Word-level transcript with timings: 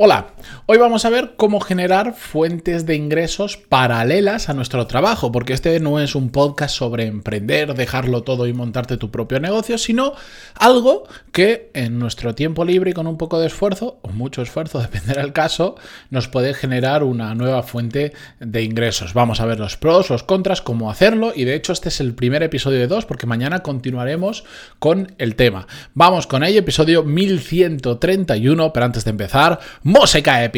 Hola, 0.00 0.28
hoy 0.70 0.76
vamos 0.76 1.06
a 1.06 1.08
ver 1.08 1.32
cómo 1.38 1.60
generar 1.60 2.12
fuentes 2.12 2.84
de 2.84 2.94
ingresos 2.94 3.56
paralelas 3.56 4.50
a 4.50 4.52
nuestro 4.52 4.86
trabajo, 4.86 5.32
porque 5.32 5.54
este 5.54 5.80
no 5.80 5.98
es 5.98 6.14
un 6.14 6.28
podcast 6.28 6.76
sobre 6.76 7.06
emprender, 7.06 7.72
dejarlo 7.72 8.22
todo 8.22 8.46
y 8.46 8.52
montarte 8.52 8.98
tu 8.98 9.10
propio 9.10 9.40
negocio, 9.40 9.78
sino 9.78 10.12
algo 10.56 11.04
que 11.32 11.70
en 11.72 11.98
nuestro 11.98 12.34
tiempo 12.34 12.66
libre 12.66 12.90
y 12.90 12.92
con 12.92 13.06
un 13.06 13.16
poco 13.16 13.40
de 13.40 13.46
esfuerzo, 13.46 13.98
o 14.02 14.10
mucho 14.10 14.42
esfuerzo, 14.42 14.78
depende 14.82 15.14
del 15.14 15.32
caso, 15.32 15.76
nos 16.10 16.28
puede 16.28 16.52
generar 16.52 17.02
una 17.02 17.34
nueva 17.34 17.62
fuente 17.62 18.12
de 18.38 18.62
ingresos. 18.62 19.14
Vamos 19.14 19.40
a 19.40 19.46
ver 19.46 19.58
los 19.58 19.78
pros, 19.78 20.10
los 20.10 20.22
contras, 20.22 20.60
cómo 20.60 20.90
hacerlo, 20.90 21.32
y 21.34 21.44
de 21.44 21.54
hecho 21.54 21.72
este 21.72 21.88
es 21.88 21.98
el 21.98 22.12
primer 22.12 22.42
episodio 22.42 22.78
de 22.78 22.88
dos, 22.88 23.06
porque 23.06 23.26
mañana 23.26 23.60
continuaremos 23.60 24.44
con 24.78 25.14
el 25.16 25.34
tema. 25.34 25.66
Vamos 25.94 26.26
con 26.26 26.44
ello, 26.44 26.58
episodio 26.58 27.04
1131, 27.04 28.70
pero 28.74 28.84
antes 28.84 29.06
de 29.06 29.12
empezar, 29.12 29.60
música 29.82 30.44
épica, 30.44 30.57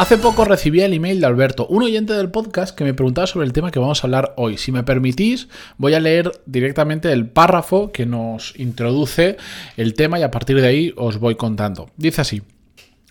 Hace 0.00 0.16
poco 0.16 0.46
recibí 0.46 0.80
el 0.80 0.94
email 0.94 1.20
de 1.20 1.26
Alberto, 1.26 1.66
un 1.66 1.82
oyente 1.82 2.14
del 2.14 2.30
podcast, 2.30 2.74
que 2.74 2.84
me 2.84 2.94
preguntaba 2.94 3.26
sobre 3.26 3.44
el 3.44 3.52
tema 3.52 3.70
que 3.70 3.78
vamos 3.78 4.02
a 4.02 4.06
hablar 4.06 4.32
hoy. 4.38 4.56
Si 4.56 4.72
me 4.72 4.82
permitís, 4.82 5.48
voy 5.76 5.92
a 5.92 6.00
leer 6.00 6.32
directamente 6.46 7.12
el 7.12 7.28
párrafo 7.28 7.92
que 7.92 8.06
nos 8.06 8.58
introduce 8.58 9.36
el 9.76 9.92
tema 9.92 10.18
y 10.18 10.22
a 10.22 10.30
partir 10.30 10.58
de 10.58 10.66
ahí 10.66 10.94
os 10.96 11.18
voy 11.18 11.34
contando. 11.34 11.90
Dice 11.98 12.22
así. 12.22 12.40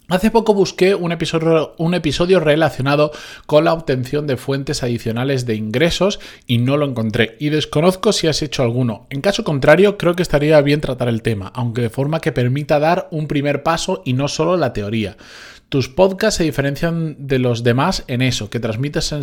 Hace 0.07 0.31
poco 0.31 0.55
busqué 0.55 0.95
un 0.95 1.11
episodio, 1.11 2.39
relacionado 2.39 3.11
con 3.45 3.65
la 3.65 3.73
obtención 3.73 4.25
de 4.25 4.37
fuentes 4.37 4.81
adicionales 4.81 5.45
de 5.45 5.53
ingresos 5.53 6.19
y 6.47 6.57
no 6.57 6.75
lo 6.77 6.87
encontré. 6.87 7.37
Y 7.39 7.49
desconozco 7.49 8.11
si 8.11 8.25
has 8.25 8.41
hecho 8.41 8.63
alguno. 8.63 9.05
En 9.11 9.21
caso 9.21 9.43
contrario, 9.43 9.99
creo 9.99 10.15
que 10.15 10.23
estaría 10.23 10.59
bien 10.61 10.81
tratar 10.81 11.09
el 11.09 11.21
tema, 11.21 11.51
aunque 11.53 11.83
de 11.83 11.91
forma 11.91 12.19
que 12.19 12.31
permita 12.31 12.79
dar 12.79 13.07
un 13.11 13.27
primer 13.27 13.61
paso 13.61 14.01
y 14.03 14.13
no 14.13 14.27
solo 14.27 14.57
la 14.57 14.73
teoría. 14.73 15.15
Tus 15.69 15.87
podcasts 15.87 16.37
se 16.37 16.43
diferencian 16.43 17.15
de 17.27 17.37
los 17.37 17.63
demás 17.63 18.03
en 18.07 18.23
eso, 18.23 18.49
que 18.49 18.59
transmites 18.59 19.13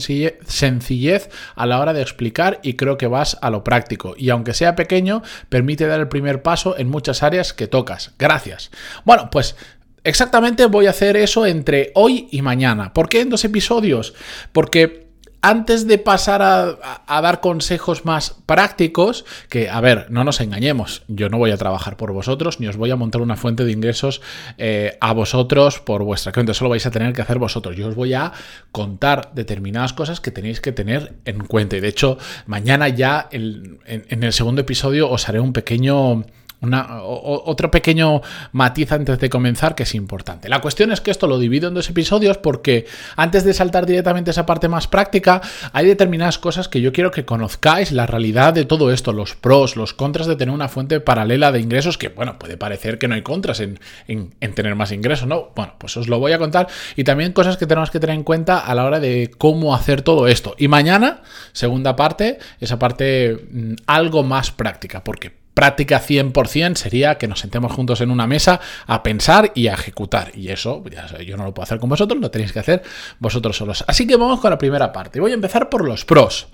sencillez 0.46 1.30
a 1.56 1.66
la 1.66 1.80
hora 1.80 1.92
de 1.92 2.02
explicar 2.02 2.60
y 2.62 2.74
creo 2.74 2.96
que 2.96 3.08
vas 3.08 3.36
a 3.42 3.50
lo 3.50 3.64
práctico. 3.64 4.14
Y 4.16 4.30
aunque 4.30 4.54
sea 4.54 4.76
pequeño, 4.76 5.22
permite 5.48 5.88
dar 5.88 5.98
el 5.98 6.08
primer 6.08 6.42
paso 6.42 6.78
en 6.78 6.88
muchas 6.88 7.24
áreas 7.24 7.52
que 7.52 7.66
tocas. 7.66 8.12
Gracias. 8.16 8.70
Bueno, 9.04 9.28
pues 9.30 9.56
exactamente 10.04 10.66
voy 10.66 10.86
a 10.86 10.90
hacer 10.90 11.16
eso 11.16 11.46
entre 11.46 11.90
hoy 11.94 12.28
y 12.30 12.42
mañana. 12.42 12.92
¿Por 12.92 13.08
qué 13.08 13.22
en 13.22 13.30
dos 13.30 13.44
episodios? 13.44 14.14
Porque 14.52 15.05
antes 15.46 15.86
de 15.86 15.98
pasar 15.98 16.42
a, 16.42 17.20
dar 17.20 17.40
consejos 17.40 18.04
más 18.04 18.34
prácticos, 18.46 19.24
que, 19.48 19.70
a 19.70 19.80
ver, 19.80 20.06
no 20.10 20.24
nos 20.24 20.40
engañemos, 20.40 21.04
yo 21.06 21.28
no 21.28 21.38
voy 21.38 21.52
a 21.52 21.56
trabajar 21.56 21.96
por 21.96 22.10
vosotros, 22.10 22.58
ni 22.58 22.66
os 22.66 22.76
voy 22.76 22.90
a 22.90 22.96
montar 22.96 23.22
una 23.22 23.36
fuente 23.36 23.64
de 23.64 23.70
ingresos 23.70 24.20
eh, 24.58 24.98
a 25.00 25.12
vosotros 25.12 25.78
por 25.78 26.02
vuestra 26.02 26.32
cuenta, 26.32 26.50
eso 26.50 26.64
lo 26.64 26.70
vais 26.70 26.84
a 26.84 26.90
tener 26.90 27.12
que 27.12 27.22
hacer 27.22 27.38
vosotros. 27.38 27.76
Yo 27.76 27.86
os 27.86 27.94
voy 27.94 28.12
a 28.14 28.32
contar 28.72 29.30
determinadas 29.34 29.92
cosas 29.92 30.20
que 30.20 30.32
tenéis 30.32 30.60
que 30.60 30.72
tener 30.72 31.14
en 31.24 31.38
cuenta. 31.38 31.76
Y 31.76 31.80
de 31.80 31.88
hecho, 31.88 32.18
mañana 32.46 32.88
ya 32.88 33.28
en 33.30 33.78
el 34.24 34.32
segundo 34.32 34.62
episodio 34.62 35.08
os 35.08 35.28
haré 35.28 35.38
un 35.38 35.52
pequeño 35.52 36.24
otro 36.62 37.70
pequeño 37.70 38.22
matiz 38.52 38.92
antes 38.92 39.18
de 39.18 39.30
comenzar 39.30 39.74
que 39.74 39.82
es 39.84 39.94
importante. 39.94 40.48
La 40.48 40.60
cuestión 40.60 40.92
es 40.92 41.00
que 41.00 41.10
esto 41.10 41.26
lo 41.26 41.38
divido 41.38 41.68
en 41.68 41.74
dos 41.74 41.88
episodios 41.90 42.38
porque 42.38 42.86
antes 43.16 43.44
de 43.44 43.54
saltar 43.54 43.86
directamente 43.86 44.30
esa 44.30 44.46
parte 44.46 44.68
más 44.68 44.88
práctica, 44.88 45.40
hay 45.72 45.86
determinadas 45.86 46.38
cosas 46.38 46.68
que 46.68 46.80
yo 46.80 46.92
quiero 46.92 47.10
que 47.10 47.24
conozcáis 47.24 47.92
la 47.92 48.06
realidad 48.06 48.54
de 48.54 48.64
todo 48.64 48.92
esto, 48.92 49.12
los 49.12 49.34
pros, 49.34 49.76
los 49.76 49.92
contras 49.92 50.26
de 50.26 50.36
tener 50.36 50.54
una 50.54 50.68
fuente 50.68 51.00
paralela 51.00 51.52
de 51.52 51.60
ingresos, 51.60 51.98
que 51.98 52.08
bueno, 52.08 52.38
puede 52.38 52.56
parecer 52.56 52.98
que 52.98 53.08
no 53.08 53.14
hay 53.14 53.22
contras 53.22 53.60
en, 53.60 53.78
en 54.08 54.54
tener 54.54 54.74
más 54.74 54.92
ingresos, 54.92 55.28
¿no? 55.28 55.50
Bueno, 55.54 55.74
pues 55.78 55.96
os 55.96 56.08
lo 56.08 56.18
voy 56.18 56.32
a 56.32 56.38
contar 56.38 56.68
y 56.96 57.04
también 57.04 57.32
cosas 57.32 57.56
que 57.56 57.66
tenemos 57.66 57.90
que 57.90 58.00
tener 58.00 58.16
en 58.16 58.24
cuenta 58.24 58.58
a 58.58 58.74
la 58.74 58.84
hora 58.84 59.00
de 59.00 59.30
cómo 59.36 59.74
hacer 59.74 60.02
todo 60.02 60.26
esto. 60.28 60.54
Y 60.58 60.68
mañana, 60.68 61.22
segunda 61.52 61.96
parte, 61.96 62.38
esa 62.60 62.78
parte 62.78 63.38
mm, 63.50 63.74
algo 63.86 64.22
más 64.22 64.50
práctica, 64.50 65.04
porque 65.04 65.45
práctica 65.56 66.02
100% 66.02 66.76
sería 66.76 67.16
que 67.16 67.26
nos 67.26 67.40
sentemos 67.40 67.72
juntos 67.72 68.02
en 68.02 68.10
una 68.10 68.26
mesa 68.26 68.60
a 68.86 69.02
pensar 69.02 69.52
y 69.54 69.68
a 69.68 69.72
ejecutar. 69.72 70.30
Y 70.36 70.50
eso, 70.50 70.84
ya 70.90 71.06
yo 71.22 71.38
no 71.38 71.44
lo 71.44 71.54
puedo 71.54 71.64
hacer 71.64 71.78
con 71.78 71.88
vosotros, 71.88 72.20
lo 72.20 72.30
tenéis 72.30 72.52
que 72.52 72.58
hacer 72.58 72.82
vosotros 73.20 73.56
solos. 73.56 73.82
Así 73.88 74.06
que 74.06 74.16
vamos 74.16 74.40
con 74.40 74.50
la 74.50 74.58
primera 74.58 74.92
parte. 74.92 75.18
Voy 75.18 75.30
a 75.30 75.34
empezar 75.34 75.70
por 75.70 75.82
los 75.82 76.04
pros. 76.04 76.48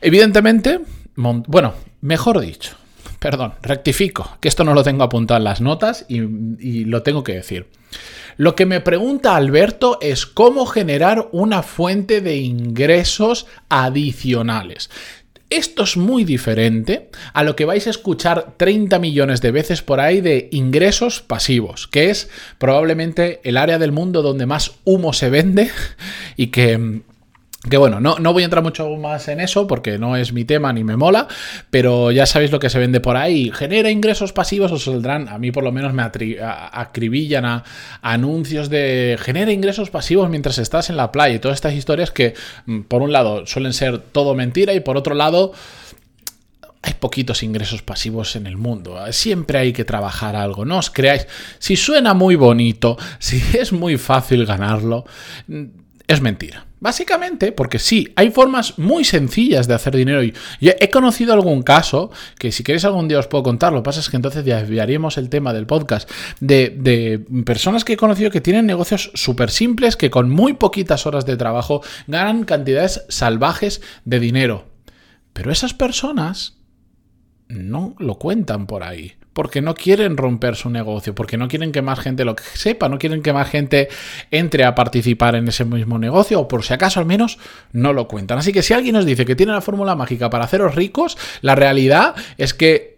Evidentemente, 0.00 0.80
bueno, 1.14 1.74
mejor 2.00 2.40
dicho, 2.40 2.74
perdón, 3.20 3.54
rectifico, 3.62 4.38
que 4.40 4.48
esto 4.48 4.64
no 4.64 4.74
lo 4.74 4.82
tengo 4.82 5.04
apuntado 5.04 5.38
en 5.38 5.44
las 5.44 5.60
notas 5.60 6.04
y, 6.08 6.16
y, 6.18 6.84
lo 6.84 7.04
tengo 7.04 7.22
que 7.22 7.34
decir. 7.34 7.68
Lo 8.36 8.56
que 8.56 8.66
me 8.66 8.80
pregunta 8.80 9.36
Alberto 9.36 9.98
es 10.02 10.26
cómo 10.26 10.66
generar 10.66 11.28
una 11.30 11.62
fuente 11.62 12.20
de 12.20 12.38
ingresos 12.38 13.46
adicionales. 13.68 14.90
Esto 15.48 15.84
es 15.84 15.96
muy 15.96 16.24
diferente 16.24 17.08
a 17.32 17.44
lo 17.44 17.54
que 17.54 17.64
vais 17.64 17.86
a 17.86 17.90
escuchar 17.90 18.54
30 18.56 18.98
millones 18.98 19.40
de 19.40 19.52
veces 19.52 19.80
por 19.80 20.00
ahí 20.00 20.20
de 20.20 20.48
ingresos 20.50 21.20
pasivos, 21.20 21.86
que 21.86 22.10
es 22.10 22.28
probablemente 22.58 23.40
el 23.44 23.56
área 23.56 23.78
del 23.78 23.92
mundo 23.92 24.22
donde 24.22 24.46
más 24.46 24.72
humo 24.84 25.12
se 25.12 25.30
vende 25.30 25.70
y 26.36 26.48
que 26.48 27.02
que 27.68 27.76
bueno, 27.76 28.00
no, 28.00 28.18
no, 28.18 28.32
voy 28.32 28.42
a 28.42 28.46
entrar 28.46 28.62
mucho 28.62 28.88
más 28.96 29.28
en 29.28 29.40
eso 29.40 29.66
porque 29.66 29.98
no 29.98 30.16
es 30.16 30.32
mi 30.32 30.44
tema 30.44 30.72
ni 30.72 30.84
me 30.84 30.96
mola, 30.96 31.26
pero 31.70 32.10
ya 32.12 32.26
sabéis 32.26 32.52
lo 32.52 32.58
que 32.58 32.70
se 32.70 32.78
vende 32.78 33.00
por 33.00 33.16
ahí. 33.16 33.50
Genera 33.52 33.90
ingresos 33.90 34.32
pasivos, 34.32 34.72
os 34.72 34.84
saldrán, 34.84 35.28
a 35.28 35.38
mí 35.38 35.50
por 35.50 35.64
lo 35.64 35.72
menos 35.72 35.92
me 35.92 36.02
acribillan 36.02 37.44
a, 37.44 37.64
anuncios 38.02 38.68
de 38.68 39.18
genera 39.20 39.52
ingresos 39.52 39.90
pasivos 39.90 40.30
mientras 40.30 40.58
estás 40.58 40.90
en 40.90 40.96
la 40.96 41.10
playa 41.10 41.36
y 41.36 41.38
todas 41.38 41.56
estas 41.56 41.74
historias 41.74 42.10
que 42.10 42.34
mm, 42.66 42.82
por 42.82 43.02
un 43.02 43.12
lado 43.12 43.46
suelen 43.46 43.72
ser 43.72 43.98
todo 43.98 44.34
mentira 44.34 44.72
y 44.72 44.80
por 44.80 44.96
otro 44.96 45.14
lado 45.14 45.52
hay 46.82 46.94
poquitos 46.94 47.42
ingresos 47.42 47.82
pasivos 47.82 48.36
en 48.36 48.46
el 48.46 48.56
mundo. 48.56 48.96
Siempre 49.10 49.58
hay 49.58 49.72
que 49.72 49.84
trabajar 49.84 50.36
algo. 50.36 50.64
No 50.64 50.78
os 50.78 50.88
creáis. 50.88 51.26
Si 51.58 51.74
suena 51.74 52.14
muy 52.14 52.36
bonito, 52.36 52.96
si 53.18 53.42
es 53.58 53.72
muy 53.72 53.98
fácil 53.98 54.46
ganarlo, 54.46 55.04
mm, 55.48 55.64
es 56.06 56.20
mentira. 56.20 56.65
Básicamente, 56.78 57.52
porque 57.52 57.78
sí, 57.78 58.12
hay 58.16 58.30
formas 58.30 58.78
muy 58.78 59.04
sencillas 59.04 59.66
de 59.66 59.74
hacer 59.74 59.96
dinero. 59.96 60.22
Y 60.22 60.34
he 60.60 60.90
conocido 60.90 61.32
algún 61.32 61.62
caso, 61.62 62.10
que 62.38 62.52
si 62.52 62.62
queréis 62.62 62.84
algún 62.84 63.08
día 63.08 63.18
os 63.18 63.28
puedo 63.28 63.44
contar, 63.44 63.72
lo 63.72 63.80
que 63.80 63.86
pasa 63.86 64.00
es 64.00 64.10
que 64.10 64.16
entonces 64.16 64.44
ya 64.44 64.60
desviaríamos 64.60 65.16
el 65.16 65.30
tema 65.30 65.54
del 65.54 65.66
podcast, 65.66 66.10
de, 66.40 66.68
de 66.78 67.24
personas 67.44 67.84
que 67.84 67.94
he 67.94 67.96
conocido 67.96 68.30
que 68.30 68.42
tienen 68.42 68.66
negocios 68.66 69.10
súper 69.14 69.50
simples, 69.50 69.96
que 69.96 70.10
con 70.10 70.28
muy 70.28 70.52
poquitas 70.52 71.06
horas 71.06 71.24
de 71.24 71.38
trabajo 71.38 71.82
ganan 72.06 72.44
cantidades 72.44 73.04
salvajes 73.08 73.80
de 74.04 74.20
dinero. 74.20 74.66
Pero 75.32 75.50
esas 75.50 75.72
personas 75.72 76.56
no 77.48 77.94
lo 77.98 78.16
cuentan 78.16 78.66
por 78.66 78.82
ahí 78.82 79.14
porque 79.36 79.60
no 79.60 79.74
quieren 79.74 80.16
romper 80.16 80.56
su 80.56 80.70
negocio, 80.70 81.14
porque 81.14 81.36
no 81.36 81.46
quieren 81.46 81.70
que 81.70 81.82
más 81.82 82.00
gente 82.00 82.24
lo 82.24 82.34
sepa, 82.54 82.88
no 82.88 82.98
quieren 82.98 83.20
que 83.20 83.34
más 83.34 83.50
gente 83.50 83.90
entre 84.30 84.64
a 84.64 84.74
participar 84.74 85.34
en 85.34 85.46
ese 85.46 85.66
mismo 85.66 85.98
negocio, 85.98 86.40
o 86.40 86.48
por 86.48 86.64
si 86.64 86.72
acaso 86.72 87.00
al 87.00 87.06
menos 87.06 87.38
no 87.70 87.92
lo 87.92 88.08
cuentan. 88.08 88.38
Así 88.38 88.50
que 88.50 88.62
si 88.62 88.72
alguien 88.72 88.94
nos 88.94 89.04
dice 89.04 89.26
que 89.26 89.36
tiene 89.36 89.52
la 89.52 89.60
fórmula 89.60 89.94
mágica 89.94 90.30
para 90.30 90.46
haceros 90.46 90.74
ricos, 90.74 91.18
la 91.42 91.54
realidad 91.54 92.14
es 92.38 92.54
que 92.54 92.95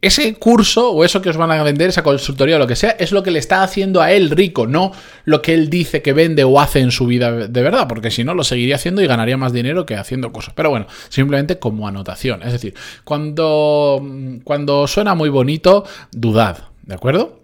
ese 0.00 0.34
curso 0.34 0.90
o 0.90 1.04
eso 1.04 1.22
que 1.22 1.30
os 1.30 1.36
van 1.36 1.50
a 1.52 1.62
vender, 1.62 1.88
esa 1.88 2.02
consultoría 2.02 2.56
o 2.56 2.58
lo 2.58 2.66
que 2.66 2.74
sea, 2.74 2.90
es 2.90 3.12
lo 3.12 3.22
que 3.22 3.30
le 3.30 3.38
está 3.38 3.62
haciendo 3.62 4.02
a 4.02 4.10
él 4.10 4.30
rico, 4.30 4.66
no 4.66 4.92
lo 5.24 5.42
que 5.42 5.54
él 5.54 5.70
dice 5.70 6.02
que 6.02 6.12
vende 6.12 6.42
o 6.42 6.60
hace 6.60 6.80
en 6.80 6.90
su 6.90 7.06
vida 7.06 7.30
de 7.30 7.62
verdad, 7.62 7.86
porque 7.86 8.10
si 8.10 8.24
no 8.24 8.34
lo 8.34 8.42
seguiría 8.42 8.74
haciendo 8.74 9.00
y 9.00 9.06
ganaría 9.06 9.36
más 9.36 9.52
dinero 9.52 9.86
que 9.86 9.96
haciendo 9.96 10.32
cosas. 10.32 10.54
Pero 10.54 10.70
bueno, 10.70 10.86
simplemente 11.08 11.58
como 11.58 11.86
anotación. 11.86 12.42
Es 12.42 12.52
decir, 12.52 12.74
cuando, 13.04 14.04
cuando 14.42 14.88
suena 14.88 15.14
muy 15.14 15.28
bonito, 15.28 15.84
dudad, 16.10 16.64
¿de 16.82 16.94
acuerdo? 16.94 17.43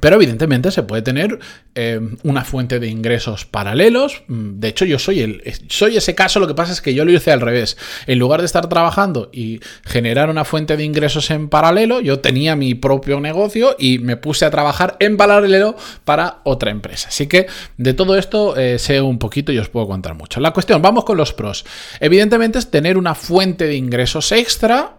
Pero 0.00 0.16
evidentemente 0.16 0.70
se 0.70 0.82
puede 0.82 1.02
tener 1.02 1.38
eh, 1.74 2.00
una 2.22 2.44
fuente 2.44 2.80
de 2.80 2.88
ingresos 2.88 3.44
paralelos. 3.44 4.22
Mm, 4.26 4.58
de 4.58 4.68
hecho, 4.68 4.84
yo 4.84 4.98
soy, 4.98 5.20
el, 5.20 5.42
soy 5.68 5.96
ese 5.96 6.14
caso, 6.14 6.40
lo 6.40 6.48
que 6.48 6.54
pasa 6.54 6.72
es 6.72 6.80
que 6.80 6.94
yo 6.94 7.04
lo 7.04 7.12
hice 7.12 7.30
al 7.30 7.40
revés. 7.40 7.76
En 8.06 8.18
lugar 8.18 8.40
de 8.40 8.46
estar 8.46 8.68
trabajando 8.68 9.30
y 9.32 9.60
generar 9.84 10.30
una 10.30 10.44
fuente 10.44 10.76
de 10.76 10.84
ingresos 10.84 11.30
en 11.30 11.48
paralelo, 11.48 12.00
yo 12.00 12.20
tenía 12.20 12.56
mi 12.56 12.74
propio 12.74 13.20
negocio 13.20 13.76
y 13.78 13.98
me 13.98 14.16
puse 14.16 14.44
a 14.44 14.50
trabajar 14.50 14.96
en 14.98 15.16
paralelo 15.16 15.76
para 16.04 16.40
otra 16.44 16.70
empresa. 16.70 17.08
Así 17.08 17.26
que 17.26 17.46
de 17.76 17.94
todo 17.94 18.16
esto 18.16 18.56
eh, 18.56 18.78
sé 18.78 19.00
un 19.00 19.18
poquito 19.18 19.52
y 19.52 19.58
os 19.58 19.68
puedo 19.68 19.86
contar 19.86 20.14
mucho. 20.14 20.40
La 20.40 20.52
cuestión, 20.52 20.82
vamos 20.82 21.04
con 21.04 21.16
los 21.16 21.32
pros. 21.32 21.64
Evidentemente 22.00 22.58
es 22.58 22.70
tener 22.70 22.96
una 22.96 23.14
fuente 23.14 23.66
de 23.66 23.76
ingresos 23.76 24.32
extra. 24.32 24.96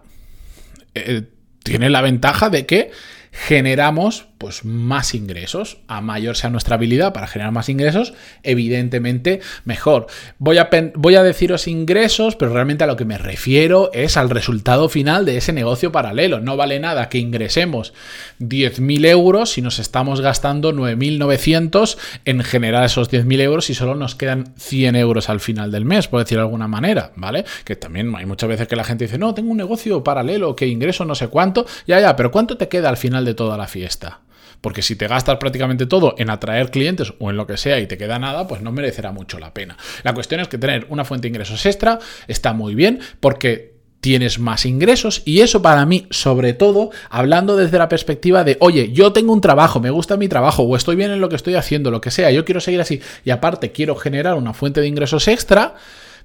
Eh, 0.95 1.23
tiene 1.63 1.89
la 1.89 2.01
ventaja 2.01 2.49
de 2.49 2.65
que 2.65 2.91
generamos 3.31 4.27
pues 4.43 4.65
más 4.65 5.15
ingresos. 5.15 5.77
A 5.87 6.01
mayor 6.01 6.35
sea 6.35 6.49
nuestra 6.49 6.75
habilidad 6.75 7.13
para 7.13 7.27
generar 7.27 7.53
más 7.53 7.69
ingresos, 7.69 8.13
evidentemente 8.43 9.39
mejor. 9.63 10.07
Voy 10.37 10.57
a, 10.57 10.69
voy 10.95 11.15
a 11.15 11.23
deciros 11.23 11.65
ingresos, 11.65 12.35
pero 12.35 12.51
realmente 12.51 12.83
a 12.83 12.87
lo 12.87 12.97
que 12.97 13.05
me 13.05 13.17
refiero 13.17 13.89
es 13.93 14.17
al 14.17 14.29
resultado 14.29 14.89
final 14.89 15.25
de 15.25 15.37
ese 15.37 15.53
negocio 15.53 15.93
paralelo. 15.93 16.41
No 16.41 16.57
vale 16.57 16.77
nada 16.81 17.07
que 17.07 17.19
ingresemos 17.19 17.93
10.000 18.41 19.05
euros 19.07 19.51
si 19.51 19.61
nos 19.61 19.79
estamos 19.79 20.19
gastando 20.19 20.73
9.900 20.73 21.97
en 22.25 22.43
generar 22.43 22.83
esos 22.83 23.09
10.000 23.09 23.39
euros 23.39 23.69
y 23.69 23.75
solo 23.75 23.95
nos 23.95 24.15
quedan 24.15 24.53
100 24.57 24.97
euros 24.97 25.29
al 25.29 25.39
final 25.39 25.71
del 25.71 25.85
mes, 25.85 26.09
por 26.09 26.19
decir 26.19 26.37
de 26.37 26.41
alguna 26.41 26.67
manera, 26.67 27.13
¿vale? 27.15 27.45
Que 27.63 27.77
también 27.77 28.13
hay 28.13 28.25
muchas 28.25 28.49
veces 28.49 28.67
que 28.67 28.75
la 28.75 28.83
gente 28.83 29.05
dice, 29.05 29.17
no, 29.17 29.33
tengo 29.33 29.51
un 29.51 29.57
negocio 29.57 30.03
paralelo 30.03 30.53
que 30.53 30.67
ingreso 30.67 31.05
no 31.05 31.15
sé 31.15 31.29
cuánto, 31.29 31.65
ya, 31.87 32.01
ya, 32.01 32.17
pero 32.17 32.29
¿cuánto 32.29 32.57
te 32.57 32.67
queda 32.67 32.89
al 32.89 32.97
final 32.97 33.23
de 33.23 33.35
toda 33.35 33.55
la 33.55 33.67
fiesta? 33.67 34.19
Porque 34.63 34.81
si 34.81 34.95
te 34.95 35.09
gastas 35.09 35.39
prácticamente 35.39 35.87
todo 35.87 36.15
en 36.17 36.29
atraer 36.29 36.71
clientes 36.71 37.13
o 37.19 37.29
en 37.29 37.35
lo 37.35 37.45
que 37.45 37.57
sea 37.57 37.81
y 37.81 37.85
te 37.85 37.97
queda 37.97 38.17
nada, 38.17 38.47
pues 38.47 38.61
no 38.61 38.71
merecerá 38.71 39.11
mucho 39.11 39.37
la 39.37 39.53
pena. 39.53 39.75
La 40.03 40.13
cuestión 40.13 40.39
es 40.39 40.47
que 40.47 40.57
tener 40.57 40.87
una 40.87 41.03
fuente 41.03 41.23
de 41.23 41.31
ingresos 41.31 41.65
extra 41.65 41.99
está 42.29 42.53
muy 42.53 42.73
bien 42.73 43.01
porque 43.19 43.73
tienes 43.99 44.39
más 44.39 44.65
ingresos 44.65 45.21
y 45.25 45.41
eso 45.41 45.61
para 45.61 45.85
mí, 45.85 46.07
sobre 46.11 46.53
todo, 46.53 46.91
hablando 47.09 47.57
desde 47.57 47.77
la 47.77 47.89
perspectiva 47.89 48.45
de, 48.45 48.55
oye, 48.61 48.93
yo 48.93 49.11
tengo 49.11 49.33
un 49.33 49.41
trabajo, 49.41 49.81
me 49.81 49.89
gusta 49.89 50.15
mi 50.15 50.29
trabajo 50.29 50.63
o 50.63 50.77
estoy 50.77 50.95
bien 50.95 51.11
en 51.11 51.19
lo 51.19 51.27
que 51.27 51.35
estoy 51.35 51.55
haciendo, 51.55 51.91
lo 51.91 51.99
que 51.99 52.11
sea, 52.11 52.31
yo 52.31 52.45
quiero 52.45 52.61
seguir 52.61 52.79
así 52.79 53.01
y 53.25 53.31
aparte 53.31 53.73
quiero 53.73 53.97
generar 53.97 54.35
una 54.35 54.53
fuente 54.53 54.79
de 54.79 54.87
ingresos 54.87 55.27
extra, 55.27 55.75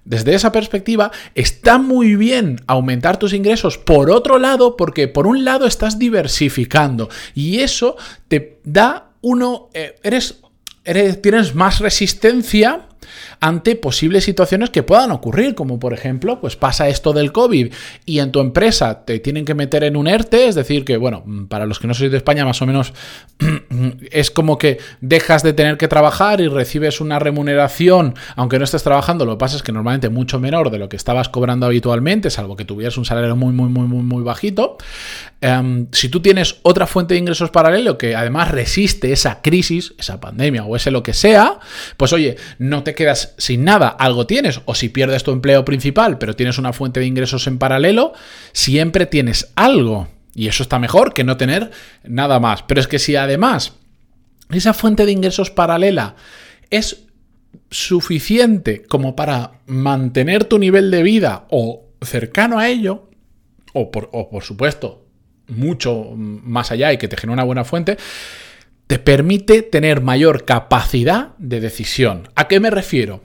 desde 0.04 0.34
esa 0.34 0.52
perspectiva, 0.52 1.10
está 1.34 1.78
muy 1.78 2.16
bien 2.16 2.60
aumentar 2.66 3.18
tus 3.18 3.32
ingresos 3.32 3.78
por 3.78 4.10
otro 4.10 4.38
lado, 4.38 4.76
porque 4.76 5.08
por 5.08 5.26
un 5.26 5.44
lado 5.44 5.66
estás 5.66 5.98
diversificando 5.98 7.08
y 7.34 7.60
eso 7.60 7.96
te 8.28 8.60
da 8.64 9.10
uno, 9.20 9.68
eh, 9.74 9.96
eres, 10.02 10.40
eres, 10.84 11.20
tienes 11.20 11.54
más 11.54 11.80
resistencia 11.80 12.87
ante 13.40 13.76
posibles 13.76 14.24
situaciones 14.24 14.70
que 14.70 14.82
puedan 14.82 15.10
ocurrir, 15.10 15.54
como 15.54 15.78
por 15.78 15.92
ejemplo, 15.92 16.40
pues 16.40 16.56
pasa 16.56 16.88
esto 16.88 17.12
del 17.12 17.32
COVID 17.32 17.72
y 18.04 18.18
en 18.18 18.32
tu 18.32 18.40
empresa 18.40 19.04
te 19.04 19.18
tienen 19.18 19.44
que 19.44 19.54
meter 19.54 19.84
en 19.84 19.96
un 19.96 20.08
ERTE, 20.08 20.48
es 20.48 20.54
decir, 20.54 20.84
que 20.84 20.96
bueno, 20.96 21.24
para 21.48 21.66
los 21.66 21.78
que 21.78 21.86
no 21.86 21.94
sois 21.94 22.10
de 22.10 22.16
España 22.16 22.44
más 22.44 22.60
o 22.62 22.66
menos 22.66 22.92
es 24.10 24.30
como 24.30 24.58
que 24.58 24.78
dejas 25.00 25.42
de 25.42 25.52
tener 25.52 25.76
que 25.76 25.88
trabajar 25.88 26.40
y 26.40 26.48
recibes 26.48 27.00
una 27.00 27.18
remuneración, 27.18 28.14
aunque 28.36 28.58
no 28.58 28.64
estés 28.64 28.82
trabajando, 28.82 29.24
lo 29.24 29.32
que 29.32 29.40
pasa 29.40 29.56
es 29.56 29.62
que 29.62 29.72
normalmente 29.72 30.08
mucho 30.08 30.40
menor 30.40 30.70
de 30.70 30.78
lo 30.78 30.88
que 30.88 30.96
estabas 30.96 31.28
cobrando 31.28 31.66
habitualmente, 31.66 32.30
salvo 32.30 32.56
que 32.56 32.64
tuvieras 32.64 32.96
un 32.98 33.04
salario 33.04 33.36
muy, 33.36 33.52
muy, 33.52 33.68
muy, 33.68 33.86
muy, 33.86 34.02
muy 34.02 34.22
bajito. 34.22 34.78
Em, 35.40 35.86
si 35.92 36.08
tú 36.08 36.20
tienes 36.20 36.56
otra 36.62 36.88
fuente 36.88 37.14
de 37.14 37.20
ingresos 37.20 37.50
paralelo 37.50 37.96
que 37.96 38.16
además 38.16 38.50
resiste 38.50 39.12
esa 39.12 39.40
crisis, 39.40 39.94
esa 39.96 40.20
pandemia 40.20 40.64
o 40.64 40.74
ese 40.74 40.90
lo 40.90 41.04
que 41.04 41.14
sea, 41.14 41.60
pues 41.96 42.12
oye, 42.12 42.36
no 42.58 42.82
te 42.82 42.94
quedas 42.94 43.34
sin 43.38 43.64
nada, 43.64 43.88
algo 43.88 44.26
tienes, 44.26 44.60
o 44.64 44.74
si 44.74 44.88
pierdes 44.88 45.22
tu 45.22 45.30
empleo 45.30 45.64
principal, 45.64 46.18
pero 46.18 46.34
tienes 46.34 46.58
una 46.58 46.72
fuente 46.72 46.98
de 46.98 47.06
ingresos 47.06 47.46
en 47.46 47.58
paralelo, 47.58 48.14
siempre 48.52 49.06
tienes 49.06 49.52
algo. 49.54 50.08
Y 50.34 50.48
eso 50.48 50.62
está 50.64 50.78
mejor 50.78 51.14
que 51.14 51.24
no 51.24 51.36
tener 51.36 51.70
nada 52.04 52.40
más. 52.40 52.62
Pero 52.62 52.80
es 52.80 52.88
que 52.88 52.98
si 52.98 53.16
además 53.16 53.74
esa 54.50 54.74
fuente 54.74 55.06
de 55.06 55.12
ingresos 55.12 55.50
paralela 55.50 56.16
es 56.70 57.04
suficiente 57.70 58.82
como 58.82 59.14
para 59.14 59.60
mantener 59.66 60.44
tu 60.44 60.58
nivel 60.58 60.90
de 60.90 61.02
vida 61.02 61.46
o 61.50 61.86
cercano 62.02 62.58
a 62.58 62.68
ello, 62.68 63.08
o 63.72 63.90
por, 63.90 64.08
o 64.12 64.30
por 64.30 64.42
supuesto 64.42 65.07
mucho 65.48 66.12
más 66.14 66.70
allá 66.70 66.92
y 66.92 66.98
que 66.98 67.08
te 67.08 67.16
genera 67.16 67.34
una 67.34 67.44
buena 67.44 67.64
fuente, 67.64 67.96
te 68.86 68.98
permite 68.98 69.62
tener 69.62 70.00
mayor 70.00 70.44
capacidad 70.44 71.30
de 71.38 71.60
decisión. 71.60 72.28
¿A 72.34 72.48
qué 72.48 72.60
me 72.60 72.70
refiero? 72.70 73.22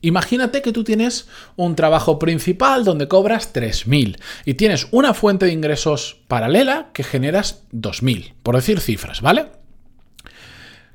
Imagínate 0.00 0.62
que 0.62 0.72
tú 0.72 0.84
tienes 0.84 1.28
un 1.56 1.74
trabajo 1.74 2.18
principal 2.18 2.84
donde 2.84 3.08
cobras 3.08 3.52
3.000 3.52 4.16
y 4.44 4.54
tienes 4.54 4.86
una 4.92 5.12
fuente 5.12 5.46
de 5.46 5.52
ingresos 5.52 6.18
paralela 6.28 6.90
que 6.92 7.02
generas 7.02 7.64
2.000, 7.72 8.34
por 8.42 8.54
decir 8.54 8.80
cifras, 8.80 9.20
¿vale? 9.22 9.46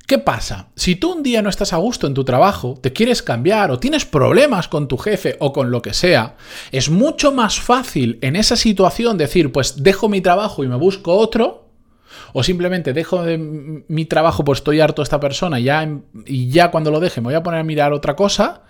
¿Qué 0.06 0.18
pasa? 0.18 0.68
Si 0.76 0.96
tú 0.96 1.14
un 1.14 1.22
día 1.22 1.40
no 1.40 1.48
estás 1.48 1.72
a 1.72 1.78
gusto 1.78 2.06
en 2.06 2.12
tu 2.12 2.24
trabajo, 2.24 2.78
te 2.78 2.92
quieres 2.92 3.22
cambiar 3.22 3.70
o 3.70 3.78
tienes 3.78 4.04
problemas 4.04 4.68
con 4.68 4.86
tu 4.86 4.98
jefe 4.98 5.36
o 5.40 5.54
con 5.54 5.70
lo 5.70 5.80
que 5.80 5.94
sea, 5.94 6.36
es 6.72 6.90
mucho 6.90 7.32
más 7.32 7.58
fácil 7.58 8.18
en 8.20 8.36
esa 8.36 8.56
situación 8.56 9.16
decir, 9.16 9.50
pues 9.50 9.82
dejo 9.82 10.10
mi 10.10 10.20
trabajo 10.20 10.62
y 10.62 10.68
me 10.68 10.76
busco 10.76 11.16
otro, 11.16 11.70
o 12.34 12.42
simplemente 12.42 12.92
dejo 12.92 13.22
de 13.22 13.38
mi 13.38 14.04
trabajo, 14.04 14.44
pues 14.44 14.58
estoy 14.58 14.80
harto 14.80 15.00
de 15.00 15.04
esta 15.04 15.20
persona 15.20 15.58
ya, 15.58 15.88
y 16.26 16.50
ya 16.50 16.70
cuando 16.70 16.90
lo 16.90 17.00
deje 17.00 17.22
me 17.22 17.28
voy 17.28 17.34
a 17.34 17.42
poner 17.42 17.60
a 17.60 17.64
mirar 17.64 17.94
otra 17.94 18.14
cosa, 18.14 18.62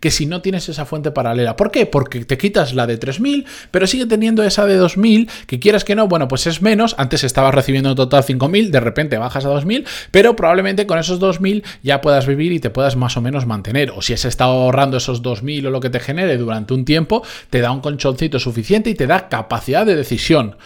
que 0.00 0.10
si 0.10 0.26
no 0.26 0.42
tienes 0.42 0.68
esa 0.68 0.84
fuente 0.84 1.10
paralela. 1.10 1.56
¿Por 1.56 1.70
qué? 1.70 1.86
Porque 1.86 2.24
te 2.24 2.38
quitas 2.38 2.74
la 2.74 2.86
de 2.86 2.98
3.000, 2.98 3.44
pero 3.70 3.86
sigue 3.86 4.06
teniendo 4.06 4.42
esa 4.42 4.66
de 4.66 4.80
2.000, 4.80 5.28
que 5.46 5.58
quieras 5.58 5.84
que 5.84 5.94
no, 5.94 6.08
bueno, 6.08 6.28
pues 6.28 6.46
es 6.46 6.62
menos, 6.62 6.94
antes 6.98 7.24
estabas 7.24 7.54
recibiendo 7.54 7.90
en 7.90 7.96
total 7.96 8.24
5.000, 8.24 8.70
de 8.70 8.80
repente 8.80 9.18
bajas 9.18 9.44
a 9.44 9.50
2.000, 9.50 9.86
pero 10.10 10.36
probablemente 10.36 10.86
con 10.86 10.98
esos 10.98 11.20
2.000 11.20 11.62
ya 11.82 12.00
puedas 12.00 12.26
vivir 12.26 12.52
y 12.52 12.60
te 12.60 12.70
puedas 12.70 12.96
más 12.96 13.16
o 13.16 13.20
menos 13.20 13.46
mantener. 13.46 13.90
O 13.90 14.02
si 14.02 14.12
has 14.12 14.24
estado 14.24 14.52
ahorrando 14.52 14.96
esos 14.96 15.22
2.000 15.22 15.66
o 15.66 15.70
lo 15.70 15.80
que 15.80 15.90
te 15.90 16.00
genere 16.00 16.36
durante 16.36 16.74
un 16.74 16.84
tiempo, 16.84 17.22
te 17.50 17.60
da 17.60 17.72
un 17.72 17.80
colchoncito 17.80 18.38
suficiente 18.38 18.90
y 18.90 18.94
te 18.94 19.06
da 19.06 19.28
capacidad 19.28 19.86
de 19.86 19.96
decisión 19.96 20.56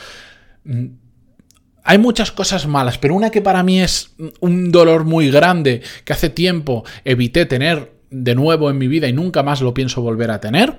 hay 1.85 1.99
muchas 1.99 2.33
cosas 2.33 2.67
malas, 2.67 2.97
pero 2.97 3.15
una 3.15 3.31
que 3.31 3.43
para 3.43 3.63
mí 3.63 3.83
es 3.83 4.15
un 4.41 4.73
dolor 4.73 5.05
muy 5.05 5.31
grande, 5.31 5.83
que 6.05 6.15
hace 6.15 6.31
tiempo 6.31 6.85
evité 7.05 7.45
tener 7.45 7.94
de 8.15 8.35
nuevo 8.35 8.71
en 8.71 8.79
mi 8.79 8.89
vida 8.89 9.09
y 9.09 9.13
nunca 9.13 9.43
más 9.43 9.61
lo 9.61 9.75
pienso 9.75 10.03
volver 10.03 10.31
a 10.31 10.41
tener, 10.41 10.79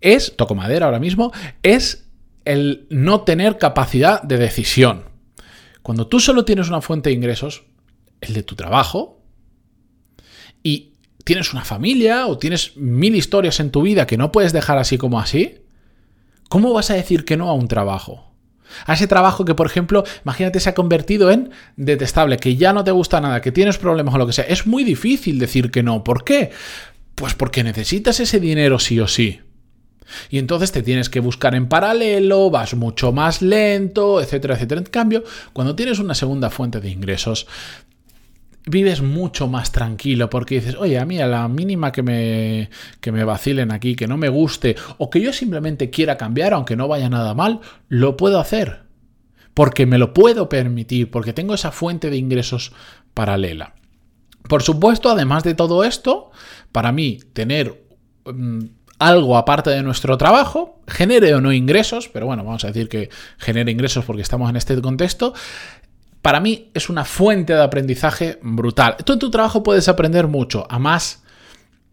es, 0.00 0.36
toco 0.36 0.54
madera 0.54 0.86
ahora 0.86 0.98
mismo, 0.98 1.32
es 1.62 2.08
el 2.44 2.86
no 2.90 3.22
tener 3.22 3.58
capacidad 3.58 4.22
de 4.22 4.38
decisión. 4.38 5.04
Cuando 5.82 6.08
tú 6.08 6.20
solo 6.20 6.44
tienes 6.44 6.68
una 6.68 6.80
fuente 6.80 7.10
de 7.10 7.16
ingresos, 7.16 7.64
el 8.20 8.34
de 8.34 8.42
tu 8.42 8.56
trabajo, 8.56 9.22
y 10.62 10.94
tienes 11.24 11.52
una 11.52 11.64
familia 11.64 12.26
o 12.26 12.38
tienes 12.38 12.76
mil 12.76 13.14
historias 13.14 13.60
en 13.60 13.70
tu 13.70 13.82
vida 13.82 14.06
que 14.06 14.16
no 14.16 14.32
puedes 14.32 14.52
dejar 14.52 14.78
así 14.78 14.98
como 14.98 15.20
así, 15.20 15.58
¿cómo 16.48 16.72
vas 16.72 16.90
a 16.90 16.94
decir 16.94 17.24
que 17.24 17.36
no 17.36 17.48
a 17.48 17.54
un 17.54 17.68
trabajo? 17.68 18.25
A 18.86 18.94
ese 18.94 19.06
trabajo 19.06 19.44
que, 19.44 19.54
por 19.54 19.66
ejemplo, 19.66 20.04
imagínate, 20.24 20.60
se 20.60 20.70
ha 20.70 20.74
convertido 20.74 21.30
en 21.30 21.50
detestable, 21.76 22.36
que 22.38 22.56
ya 22.56 22.72
no 22.72 22.84
te 22.84 22.90
gusta 22.90 23.20
nada, 23.20 23.40
que 23.40 23.52
tienes 23.52 23.78
problemas 23.78 24.14
o 24.14 24.18
lo 24.18 24.26
que 24.26 24.32
sea. 24.32 24.44
Es 24.44 24.66
muy 24.66 24.84
difícil 24.84 25.38
decir 25.38 25.70
que 25.70 25.82
no. 25.82 26.04
¿Por 26.04 26.24
qué? 26.24 26.50
Pues 27.14 27.34
porque 27.34 27.64
necesitas 27.64 28.20
ese 28.20 28.40
dinero 28.40 28.78
sí 28.78 29.00
o 29.00 29.08
sí. 29.08 29.40
Y 30.30 30.38
entonces 30.38 30.72
te 30.72 30.82
tienes 30.82 31.08
que 31.08 31.20
buscar 31.20 31.54
en 31.54 31.68
paralelo, 31.68 32.50
vas 32.50 32.74
mucho 32.74 33.12
más 33.12 33.42
lento, 33.42 34.20
etcétera, 34.20 34.54
etcétera. 34.54 34.80
En 34.80 34.86
cambio, 34.86 35.24
cuando 35.52 35.74
tienes 35.74 35.98
una 35.98 36.14
segunda 36.14 36.50
fuente 36.50 36.80
de 36.80 36.90
ingresos, 36.90 37.46
vives 38.66 39.00
mucho 39.00 39.46
más 39.46 39.70
tranquilo 39.70 40.28
porque 40.28 40.56
dices, 40.56 40.74
oye, 40.76 40.98
a 40.98 41.06
mí 41.06 41.20
a 41.20 41.26
la 41.26 41.48
mínima 41.48 41.92
que 41.92 42.02
me, 42.02 42.68
que 43.00 43.12
me 43.12 43.24
vacilen 43.24 43.70
aquí, 43.70 43.94
que 43.94 44.08
no 44.08 44.16
me 44.16 44.28
guste 44.28 44.76
o 44.98 45.08
que 45.08 45.20
yo 45.20 45.32
simplemente 45.32 45.88
quiera 45.88 46.16
cambiar, 46.16 46.52
aunque 46.52 46.76
no 46.76 46.88
vaya 46.88 47.08
nada 47.08 47.32
mal, 47.32 47.60
lo 47.88 48.16
puedo 48.16 48.40
hacer. 48.40 48.84
Porque 49.54 49.86
me 49.86 49.98
lo 49.98 50.12
puedo 50.12 50.48
permitir, 50.48 51.10
porque 51.10 51.32
tengo 51.32 51.54
esa 51.54 51.72
fuente 51.72 52.10
de 52.10 52.18
ingresos 52.18 52.72
paralela. 53.14 53.74
Por 54.48 54.62
supuesto, 54.62 55.08
además 55.08 55.44
de 55.44 55.54
todo 55.54 55.82
esto, 55.82 56.30
para 56.72 56.92
mí 56.92 57.20
tener 57.32 57.82
mm, 58.26 58.64
algo 58.98 59.36
aparte 59.36 59.70
de 59.70 59.82
nuestro 59.82 60.18
trabajo, 60.18 60.80
genere 60.86 61.34
o 61.34 61.40
no 61.40 61.52
ingresos, 61.52 62.08
pero 62.08 62.26
bueno, 62.26 62.44
vamos 62.44 62.64
a 62.64 62.68
decir 62.68 62.88
que 62.88 63.10
genere 63.38 63.72
ingresos 63.72 64.04
porque 64.04 64.22
estamos 64.22 64.50
en 64.50 64.56
este 64.56 64.80
contexto, 64.80 65.34
para 66.26 66.40
mí 66.40 66.70
es 66.74 66.88
una 66.88 67.04
fuente 67.04 67.52
de 67.52 67.62
aprendizaje 67.62 68.40
brutal. 68.42 68.96
Tú 69.04 69.12
en 69.12 69.20
tu 69.20 69.30
trabajo 69.30 69.62
puedes 69.62 69.88
aprender 69.88 70.26
mucho, 70.26 70.66
además 70.68 71.22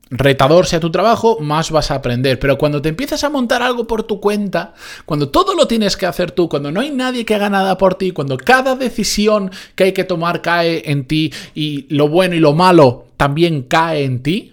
retador 0.09 0.65
sea 0.65 0.79
tu 0.79 0.89
trabajo, 0.89 1.37
más 1.39 1.69
vas 1.69 1.91
a 1.91 1.95
aprender. 1.97 2.39
Pero 2.39 2.57
cuando 2.57 2.81
te 2.81 2.89
empiezas 2.89 3.23
a 3.23 3.29
montar 3.29 3.61
algo 3.61 3.85
por 3.85 4.01
tu 4.01 4.19
cuenta, 4.19 4.73
cuando 5.05 5.29
todo 5.29 5.53
lo 5.53 5.67
tienes 5.67 5.95
que 5.95 6.07
hacer 6.07 6.31
tú, 6.31 6.49
cuando 6.49 6.71
no 6.71 6.81
hay 6.81 6.89
nadie 6.89 7.25
que 7.25 7.35
haga 7.35 7.51
nada 7.51 7.77
por 7.77 7.93
ti, 7.93 8.09
cuando 8.09 8.35
cada 8.35 8.75
decisión 8.75 9.51
que 9.75 9.83
hay 9.83 9.91
que 9.91 10.03
tomar 10.03 10.41
cae 10.41 10.81
en 10.89 11.05
ti 11.05 11.31
y 11.53 11.85
lo 11.93 12.09
bueno 12.09 12.33
y 12.33 12.39
lo 12.39 12.53
malo 12.53 13.05
también 13.17 13.61
cae 13.61 14.03
en 14.03 14.23
ti, 14.23 14.52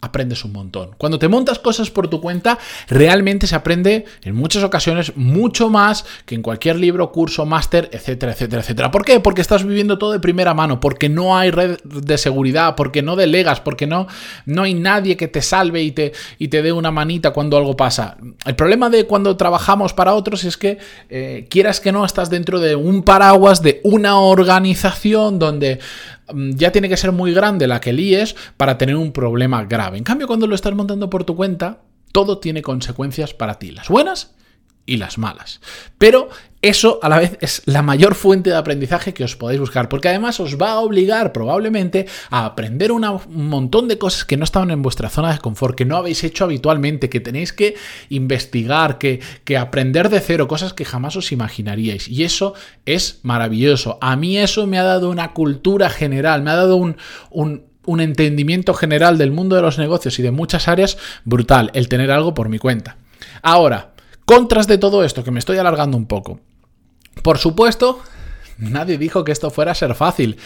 aprendes 0.00 0.44
un 0.44 0.52
montón. 0.52 0.90
Cuando 0.96 1.18
te 1.18 1.28
montas 1.28 1.58
cosas 1.58 1.90
por 1.90 2.08
tu 2.08 2.20
cuenta, 2.20 2.58
realmente 2.88 3.46
se 3.46 3.54
aprende 3.54 4.06
en 4.22 4.34
muchas 4.34 4.62
ocasiones 4.62 5.12
mucho 5.16 5.68
más 5.68 6.04
que 6.24 6.34
en 6.34 6.42
cualquier 6.42 6.76
libro, 6.76 7.12
curso, 7.12 7.44
máster, 7.46 7.90
etcétera, 7.92 8.32
etcétera, 8.32 8.62
etcétera. 8.62 8.90
¿Por 8.90 9.04
qué? 9.04 9.20
Porque 9.20 9.40
estás 9.40 9.64
viviendo 9.64 9.98
todo 9.98 10.12
de 10.12 10.20
primera 10.20 10.54
mano, 10.54 10.80
porque 10.80 11.08
no 11.08 11.36
hay 11.36 11.50
red 11.50 11.78
de 11.84 12.18
seguridad, 12.18 12.76
porque 12.76 13.02
no 13.02 13.16
delegas, 13.16 13.60
porque 13.60 13.86
no, 13.86 14.06
no 14.46 14.62
hay 14.62 14.74
nadie 14.74 15.16
que 15.16 15.28
te 15.28 15.42
salve 15.42 15.82
y 15.82 15.92
te, 15.92 16.12
y 16.38 16.48
te 16.48 16.62
dé 16.62 16.72
una 16.72 16.90
manita 16.90 17.32
cuando 17.32 17.56
algo 17.56 17.76
pasa. 17.76 18.16
El 18.46 18.56
problema 18.56 18.90
de 18.90 19.04
cuando 19.06 19.36
trabajamos 19.36 19.92
para 19.92 20.14
otros 20.14 20.44
es 20.44 20.56
que 20.56 20.78
eh, 21.08 21.46
quieras 21.50 21.80
que 21.80 21.92
no, 21.92 22.04
estás 22.04 22.30
dentro 22.30 22.60
de 22.60 22.74
un 22.74 23.02
paraguas 23.02 23.62
de 23.62 23.80
una 23.84 24.18
organización 24.18 25.38
donde 25.38 25.78
ya 26.34 26.72
tiene 26.72 26.88
que 26.88 26.96
ser 26.96 27.12
muy 27.12 27.32
grande 27.32 27.66
la 27.66 27.80
que 27.80 27.92
líes 27.92 28.36
para 28.56 28.78
tener 28.78 28.96
un 28.96 29.12
problema 29.12 29.64
grave. 29.64 29.98
En 29.98 30.04
cambio, 30.04 30.26
cuando 30.26 30.46
lo 30.46 30.54
estás 30.54 30.74
montando 30.74 31.10
por 31.10 31.24
tu 31.24 31.36
cuenta, 31.36 31.82
todo 32.12 32.38
tiene 32.38 32.62
consecuencias 32.62 33.34
para 33.34 33.58
ti, 33.58 33.70
las 33.70 33.88
buenas 33.88 34.34
y 34.86 34.96
las 34.96 35.18
malas. 35.18 35.60
Pero 35.98 36.28
eso 36.62 36.98
a 37.02 37.08
la 37.08 37.18
vez 37.18 37.38
es 37.40 37.62
la 37.64 37.80
mayor 37.80 38.14
fuente 38.14 38.50
de 38.50 38.56
aprendizaje 38.56 39.14
que 39.14 39.24
os 39.24 39.34
podéis 39.34 39.60
buscar, 39.60 39.88
porque 39.88 40.08
además 40.08 40.40
os 40.40 40.60
va 40.60 40.72
a 40.72 40.80
obligar 40.80 41.32
probablemente 41.32 42.06
a 42.28 42.44
aprender 42.44 42.92
un 42.92 43.06
montón 43.28 43.88
de 43.88 43.96
cosas 43.96 44.26
que 44.26 44.36
no 44.36 44.44
estaban 44.44 44.70
en 44.70 44.82
vuestra 44.82 45.08
zona 45.08 45.32
de 45.32 45.38
confort, 45.38 45.74
que 45.74 45.86
no 45.86 45.96
habéis 45.96 46.22
hecho 46.22 46.44
habitualmente, 46.44 47.08
que 47.08 47.20
tenéis 47.20 47.54
que 47.54 47.76
investigar, 48.10 48.98
que, 48.98 49.20
que 49.44 49.56
aprender 49.56 50.10
de 50.10 50.20
cero, 50.20 50.48
cosas 50.48 50.74
que 50.74 50.84
jamás 50.84 51.16
os 51.16 51.32
imaginaríais. 51.32 52.08
Y 52.08 52.24
eso 52.24 52.52
es 52.84 53.20
maravilloso. 53.22 53.98
A 54.02 54.16
mí 54.16 54.36
eso 54.36 54.66
me 54.66 54.78
ha 54.78 54.84
dado 54.84 55.08
una 55.08 55.32
cultura 55.32 55.88
general, 55.88 56.42
me 56.42 56.50
ha 56.50 56.56
dado 56.56 56.76
un, 56.76 56.98
un, 57.30 57.64
un 57.86 58.00
entendimiento 58.00 58.74
general 58.74 59.16
del 59.16 59.30
mundo 59.30 59.56
de 59.56 59.62
los 59.62 59.78
negocios 59.78 60.18
y 60.18 60.22
de 60.22 60.30
muchas 60.30 60.68
áreas 60.68 60.98
brutal, 61.24 61.70
el 61.72 61.88
tener 61.88 62.10
algo 62.10 62.34
por 62.34 62.50
mi 62.50 62.58
cuenta. 62.58 62.98
Ahora, 63.42 63.94
contras 64.30 64.68
de 64.68 64.78
todo 64.78 65.02
esto, 65.02 65.24
que 65.24 65.32
me 65.32 65.40
estoy 65.40 65.58
alargando 65.58 65.96
un 65.96 66.06
poco. 66.06 66.38
Por 67.24 67.38
supuesto, 67.38 67.98
nadie 68.58 68.96
dijo 68.96 69.24
que 69.24 69.32
esto 69.32 69.50
fuera 69.50 69.72
a 69.72 69.74
ser 69.74 69.96
fácil. 69.96 70.36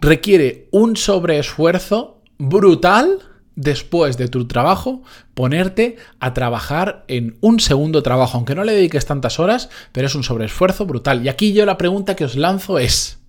Requiere 0.00 0.66
un 0.72 0.96
sobreesfuerzo 0.96 2.20
brutal 2.36 3.20
después 3.54 4.16
de 4.16 4.26
tu 4.26 4.48
trabajo 4.48 5.04
ponerte 5.34 5.98
a 6.18 6.34
trabajar 6.34 7.04
en 7.06 7.38
un 7.42 7.60
segundo 7.60 8.02
trabajo, 8.02 8.36
aunque 8.36 8.56
no 8.56 8.64
le 8.64 8.74
dediques 8.74 9.06
tantas 9.06 9.38
horas, 9.38 9.70
pero 9.92 10.08
es 10.08 10.16
un 10.16 10.24
sobreesfuerzo 10.24 10.84
brutal. 10.84 11.24
Y 11.24 11.28
aquí 11.28 11.52
yo 11.52 11.64
la 11.64 11.78
pregunta 11.78 12.16
que 12.16 12.24
os 12.24 12.34
lanzo 12.34 12.80
es, 12.80 13.20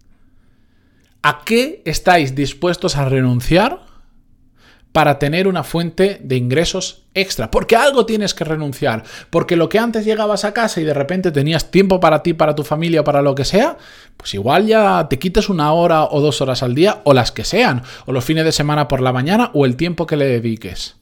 ¿a 1.21 1.43
qué 1.45 1.83
estáis 1.85 2.33
dispuestos 2.33 2.95
a 2.95 3.05
renunciar 3.07 3.88
para 4.91 5.19
tener 5.19 5.47
una 5.47 5.63
fuente 5.63 6.19
de 6.23 6.35
ingresos 6.35 7.03
extra. 7.13 7.51
Porque 7.51 7.75
algo 7.75 8.05
tienes 8.05 8.33
que 8.33 8.43
renunciar. 8.43 9.03
Porque 9.29 9.55
lo 9.55 9.69
que 9.69 9.77
antes 9.77 10.05
llegabas 10.05 10.45
a 10.45 10.53
casa 10.53 10.81
y 10.81 10.83
de 10.83 10.93
repente 10.93 11.31
tenías 11.31 11.69
tiempo 11.69 11.99
para 11.99 12.23
ti, 12.23 12.33
para 12.33 12.55
tu 12.55 12.63
familia 12.63 13.03
para 13.03 13.21
lo 13.21 13.35
que 13.35 13.45
sea, 13.45 13.77
pues 14.17 14.33
igual 14.33 14.65
ya 14.65 15.07
te 15.07 15.19
quites 15.19 15.49
una 15.49 15.71
hora 15.73 16.05
o 16.05 16.21
dos 16.21 16.41
horas 16.41 16.63
al 16.63 16.73
día 16.73 17.01
o 17.03 17.13
las 17.13 17.31
que 17.31 17.43
sean. 17.43 17.83
O 18.05 18.11
los 18.11 18.25
fines 18.25 18.45
de 18.45 18.51
semana 18.51 18.87
por 18.87 19.01
la 19.01 19.13
mañana 19.13 19.51
o 19.53 19.65
el 19.65 19.75
tiempo 19.75 20.07
que 20.07 20.17
le 20.17 20.25
dediques. 20.25 20.95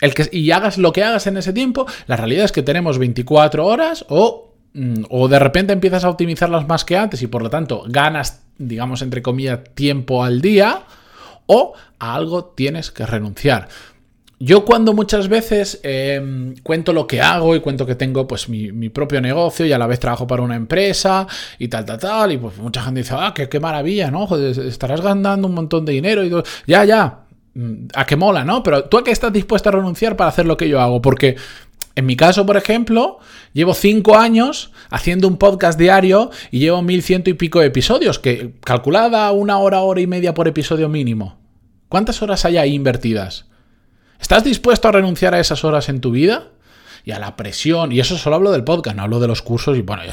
El 0.00 0.14
que, 0.14 0.28
y 0.32 0.50
hagas 0.50 0.78
lo 0.78 0.92
que 0.92 1.04
hagas 1.04 1.26
en 1.26 1.36
ese 1.36 1.52
tiempo, 1.52 1.86
la 2.06 2.16
realidad 2.16 2.46
es 2.46 2.52
que 2.52 2.62
tenemos 2.62 2.98
24 2.98 3.64
horas 3.64 4.04
o, 4.08 4.54
mm, 4.72 5.04
o 5.10 5.28
de 5.28 5.38
repente 5.38 5.72
empiezas 5.72 6.04
a 6.04 6.10
optimizarlas 6.10 6.66
más 6.66 6.84
que 6.84 6.96
antes 6.96 7.22
y 7.22 7.28
por 7.28 7.42
lo 7.42 7.50
tanto 7.50 7.84
ganas, 7.86 8.42
digamos, 8.58 9.02
entre 9.02 9.22
comillas, 9.22 9.60
tiempo 9.74 10.24
al 10.24 10.40
día 10.40 10.86
o 11.46 11.74
a 11.98 12.14
algo 12.14 12.44
tienes 12.46 12.90
que 12.90 13.06
renunciar. 13.06 13.68
Yo 14.44 14.64
cuando 14.64 14.92
muchas 14.92 15.28
veces 15.28 15.78
em, 15.84 16.56
cuento 16.64 16.92
lo 16.92 17.06
que 17.06 17.20
hago 17.20 17.54
y 17.54 17.60
cuento 17.60 17.86
que 17.86 17.94
tengo 17.94 18.26
pues 18.26 18.48
mi, 18.48 18.88
propio 18.88 19.20
negocio 19.20 19.64
y 19.64 19.72
a 19.72 19.78
la 19.78 19.86
vez 19.86 20.00
trabajo 20.00 20.26
para 20.26 20.42
una 20.42 20.56
empresa 20.56 21.28
y 21.60 21.68
tal, 21.68 21.84
tal, 21.84 22.00
tal, 22.00 22.32
y 22.32 22.38
pues 22.38 22.58
mucha 22.58 22.82
gente 22.82 23.02
dice, 23.02 23.14
ah, 23.16 23.32
qué, 23.32 23.48
qué 23.48 23.60
maravilla, 23.60 24.10
¿no? 24.10 24.26
estarás 24.36 25.00
ganando 25.00 25.46
un 25.46 25.54
montón 25.54 25.84
de 25.84 25.92
dinero 25.92 26.24
y 26.24 26.30
todo. 26.30 26.42
Ya, 26.66 26.84
ya, 26.84 27.20
mm, 27.54 27.86
a 27.94 28.04
qué 28.04 28.16
mola, 28.16 28.44
¿no? 28.44 28.64
Pero 28.64 28.82
tú 28.86 28.98
a 28.98 29.04
qué 29.04 29.12
estás 29.12 29.32
dispuesto 29.32 29.68
a 29.68 29.72
renunciar 29.72 30.16
para 30.16 30.30
hacer 30.30 30.44
lo 30.44 30.56
que 30.56 30.68
yo 30.68 30.80
hago, 30.80 31.00
porque 31.00 31.36
en 31.94 32.06
mi 32.06 32.16
caso, 32.16 32.46
por 32.46 32.56
ejemplo, 32.56 33.18
llevo 33.52 33.74
cinco 33.74 34.16
años 34.16 34.72
haciendo 34.90 35.28
un 35.28 35.36
podcast 35.36 35.78
diario 35.78 36.30
y 36.50 36.60
llevo 36.60 36.82
mil 36.82 37.02
ciento 37.02 37.28
y 37.30 37.34
pico 37.34 37.60
episodios, 37.62 38.18
que 38.18 38.54
calculada 38.64 39.30
una 39.32 39.58
hora, 39.58 39.80
hora 39.80 40.00
y 40.00 40.06
media 40.06 40.32
por 40.32 40.48
episodio 40.48 40.88
mínimo. 40.88 41.38
¿Cuántas 41.88 42.22
horas 42.22 42.44
hay 42.46 42.56
ahí 42.56 42.74
invertidas? 42.74 43.46
¿Estás 44.18 44.44
dispuesto 44.44 44.88
a 44.88 44.92
renunciar 44.92 45.34
a 45.34 45.40
esas 45.40 45.64
horas 45.64 45.88
en 45.88 46.00
tu 46.00 46.10
vida? 46.12 46.48
Y 47.04 47.10
a 47.10 47.18
la 47.18 47.36
presión, 47.36 47.90
y 47.90 47.98
eso 47.98 48.16
solo 48.16 48.36
hablo 48.36 48.52
del 48.52 48.62
podcast, 48.62 48.96
no 48.96 49.02
hablo 49.02 49.18
de 49.18 49.26
los 49.26 49.42
cursos 49.42 49.76
y 49.76 49.82
bueno, 49.82 50.04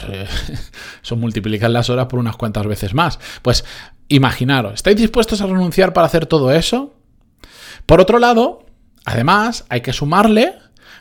eso 1.04 1.16
multiplican 1.16 1.72
las 1.72 1.92
horas 1.92 2.08
por 2.08 2.20
unas 2.20 2.36
cuantas 2.36 2.66
veces 2.66 2.96
más. 2.96 3.20
Pues 3.44 3.64
imaginaros, 4.08 4.74
¿estáis 4.74 4.98
dispuestos 4.98 5.40
a 5.42 5.46
renunciar 5.46 5.94
para 5.94 6.08
hacer 6.08 6.26
todo 6.26 6.52
eso? 6.52 6.96
Por 7.86 8.02
otro 8.02 8.18
lado, 8.18 8.66
además, 9.06 9.66
hay 9.70 9.82
que 9.82 9.94
sumarle 9.94 10.56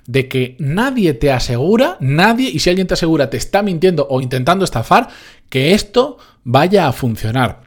de 0.08 0.26
que 0.26 0.56
nadie 0.58 1.12
te 1.12 1.30
asegura, 1.30 1.98
nadie, 2.00 2.50
y 2.50 2.60
si 2.60 2.70
alguien 2.70 2.86
te 2.86 2.94
asegura 2.94 3.28
te 3.28 3.36
está 3.36 3.62
mintiendo 3.62 4.06
o 4.08 4.22
intentando 4.22 4.64
estafar, 4.64 5.08
que 5.50 5.74
esto 5.74 6.16
vaya 6.44 6.88
a 6.88 6.92
funcionar. 6.92 7.60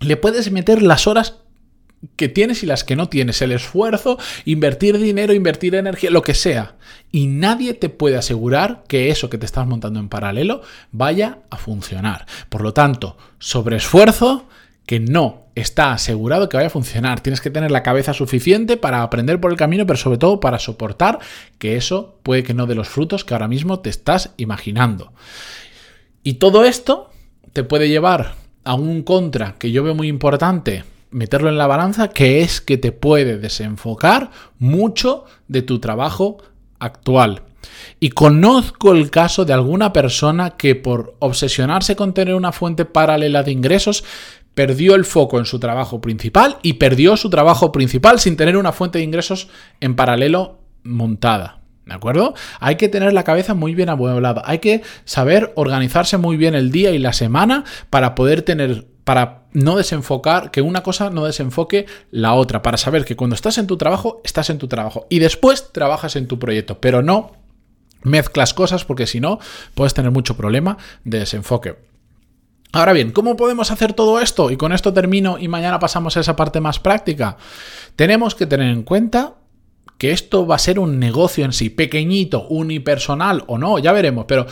Le 0.00 0.18
puedes 0.18 0.52
meter 0.52 0.82
las 0.82 1.06
horas 1.06 1.38
que 2.16 2.28
tienes 2.28 2.62
y 2.62 2.66
las 2.66 2.84
que 2.84 2.94
no 2.94 3.08
tienes, 3.08 3.40
el 3.40 3.52
esfuerzo, 3.52 4.18
invertir 4.44 4.98
dinero, 4.98 5.32
invertir 5.32 5.74
energía, 5.74 6.10
lo 6.10 6.22
que 6.22 6.34
sea. 6.34 6.76
Y 7.10 7.26
nadie 7.26 7.72
te 7.72 7.88
puede 7.88 8.16
asegurar 8.16 8.84
que 8.86 9.08
eso 9.08 9.30
que 9.30 9.38
te 9.38 9.46
estás 9.46 9.66
montando 9.66 9.98
en 9.98 10.10
paralelo 10.10 10.60
vaya 10.92 11.38
a 11.48 11.56
funcionar. 11.56 12.26
Por 12.50 12.60
lo 12.60 12.74
tanto, 12.74 13.16
sobre 13.38 13.78
esfuerzo 13.78 14.46
que 14.88 15.00
no 15.00 15.42
está 15.54 15.92
asegurado 15.92 16.48
que 16.48 16.56
vaya 16.56 16.68
a 16.68 16.70
funcionar. 16.70 17.20
Tienes 17.20 17.42
que 17.42 17.50
tener 17.50 17.70
la 17.70 17.82
cabeza 17.82 18.14
suficiente 18.14 18.78
para 18.78 19.02
aprender 19.02 19.38
por 19.38 19.50
el 19.50 19.58
camino, 19.58 19.86
pero 19.86 19.98
sobre 19.98 20.16
todo 20.16 20.40
para 20.40 20.58
soportar 20.58 21.18
que 21.58 21.76
eso 21.76 22.18
puede 22.22 22.42
que 22.42 22.54
no 22.54 22.64
dé 22.64 22.74
los 22.74 22.88
frutos 22.88 23.22
que 23.22 23.34
ahora 23.34 23.48
mismo 23.48 23.80
te 23.80 23.90
estás 23.90 24.32
imaginando. 24.38 25.12
Y 26.22 26.34
todo 26.34 26.64
esto 26.64 27.10
te 27.52 27.64
puede 27.64 27.90
llevar 27.90 28.36
a 28.64 28.72
un 28.72 29.02
contra 29.02 29.56
que 29.58 29.72
yo 29.72 29.84
veo 29.84 29.94
muy 29.94 30.08
importante 30.08 30.84
meterlo 31.10 31.50
en 31.50 31.58
la 31.58 31.66
balanza, 31.66 32.08
que 32.08 32.40
es 32.40 32.62
que 32.62 32.78
te 32.78 32.90
puede 32.90 33.36
desenfocar 33.36 34.30
mucho 34.58 35.26
de 35.48 35.60
tu 35.60 35.80
trabajo 35.80 36.38
actual. 36.78 37.42
Y 38.00 38.10
conozco 38.10 38.92
el 38.92 39.10
caso 39.10 39.44
de 39.44 39.52
alguna 39.52 39.92
persona 39.92 40.50
que 40.50 40.74
por 40.74 41.16
obsesionarse 41.18 41.96
con 41.96 42.14
tener 42.14 42.34
una 42.34 42.52
fuente 42.52 42.84
paralela 42.84 43.42
de 43.42 43.52
ingresos, 43.52 44.04
perdió 44.54 44.94
el 44.94 45.04
foco 45.04 45.38
en 45.38 45.44
su 45.44 45.58
trabajo 45.58 46.00
principal 46.00 46.58
y 46.62 46.74
perdió 46.74 47.16
su 47.16 47.30
trabajo 47.30 47.72
principal 47.72 48.18
sin 48.18 48.36
tener 48.36 48.56
una 48.56 48.72
fuente 48.72 48.98
de 48.98 49.04
ingresos 49.04 49.48
en 49.80 49.94
paralelo 49.94 50.58
montada. 50.82 51.60
¿De 51.86 51.94
acuerdo? 51.94 52.34
Hay 52.60 52.76
que 52.76 52.88
tener 52.88 53.14
la 53.14 53.24
cabeza 53.24 53.54
muy 53.54 53.74
bien 53.74 53.88
amueblada. 53.88 54.42
Hay 54.44 54.58
que 54.58 54.82
saber 55.04 55.52
organizarse 55.56 56.18
muy 56.18 56.36
bien 56.36 56.54
el 56.54 56.70
día 56.70 56.90
y 56.90 56.98
la 56.98 57.14
semana 57.14 57.64
para 57.88 58.14
poder 58.14 58.42
tener 58.42 58.86
para 59.04 59.44
no 59.54 59.78
desenfocar, 59.78 60.50
que 60.50 60.60
una 60.60 60.82
cosa 60.82 61.08
no 61.08 61.24
desenfoque 61.24 61.86
la 62.10 62.34
otra, 62.34 62.60
para 62.60 62.76
saber 62.76 63.06
que 63.06 63.16
cuando 63.16 63.34
estás 63.34 63.56
en 63.56 63.66
tu 63.66 63.78
trabajo, 63.78 64.20
estás 64.22 64.50
en 64.50 64.58
tu 64.58 64.68
trabajo 64.68 65.06
y 65.08 65.18
después 65.18 65.72
trabajas 65.72 66.14
en 66.16 66.26
tu 66.28 66.38
proyecto, 66.38 66.78
pero 66.78 67.00
no 67.00 67.32
mezclas 68.02 68.52
cosas 68.52 68.84
porque 68.84 69.06
si 69.06 69.18
no 69.18 69.38
puedes 69.74 69.94
tener 69.94 70.10
mucho 70.10 70.36
problema 70.36 70.76
de 71.04 71.20
desenfoque. 71.20 71.87
Ahora 72.72 72.92
bien, 72.92 73.12
¿cómo 73.12 73.36
podemos 73.36 73.70
hacer 73.70 73.94
todo 73.94 74.20
esto? 74.20 74.50
Y 74.50 74.56
con 74.56 74.72
esto 74.72 74.92
termino 74.92 75.38
y 75.38 75.48
mañana 75.48 75.78
pasamos 75.78 76.16
a 76.16 76.20
esa 76.20 76.36
parte 76.36 76.60
más 76.60 76.78
práctica. 76.78 77.36
Tenemos 77.96 78.34
que 78.34 78.46
tener 78.46 78.70
en 78.70 78.82
cuenta 78.82 79.34
que 79.96 80.12
esto 80.12 80.46
va 80.46 80.56
a 80.56 80.60
ser 80.60 80.78
un 80.78 80.98
negocio 80.98 81.44
en 81.44 81.52
sí, 81.52 81.70
pequeñito, 81.70 82.46
unipersonal 82.48 83.44
o 83.46 83.58
no, 83.58 83.78
ya 83.78 83.92
veremos, 83.92 84.26
pero 84.28 84.46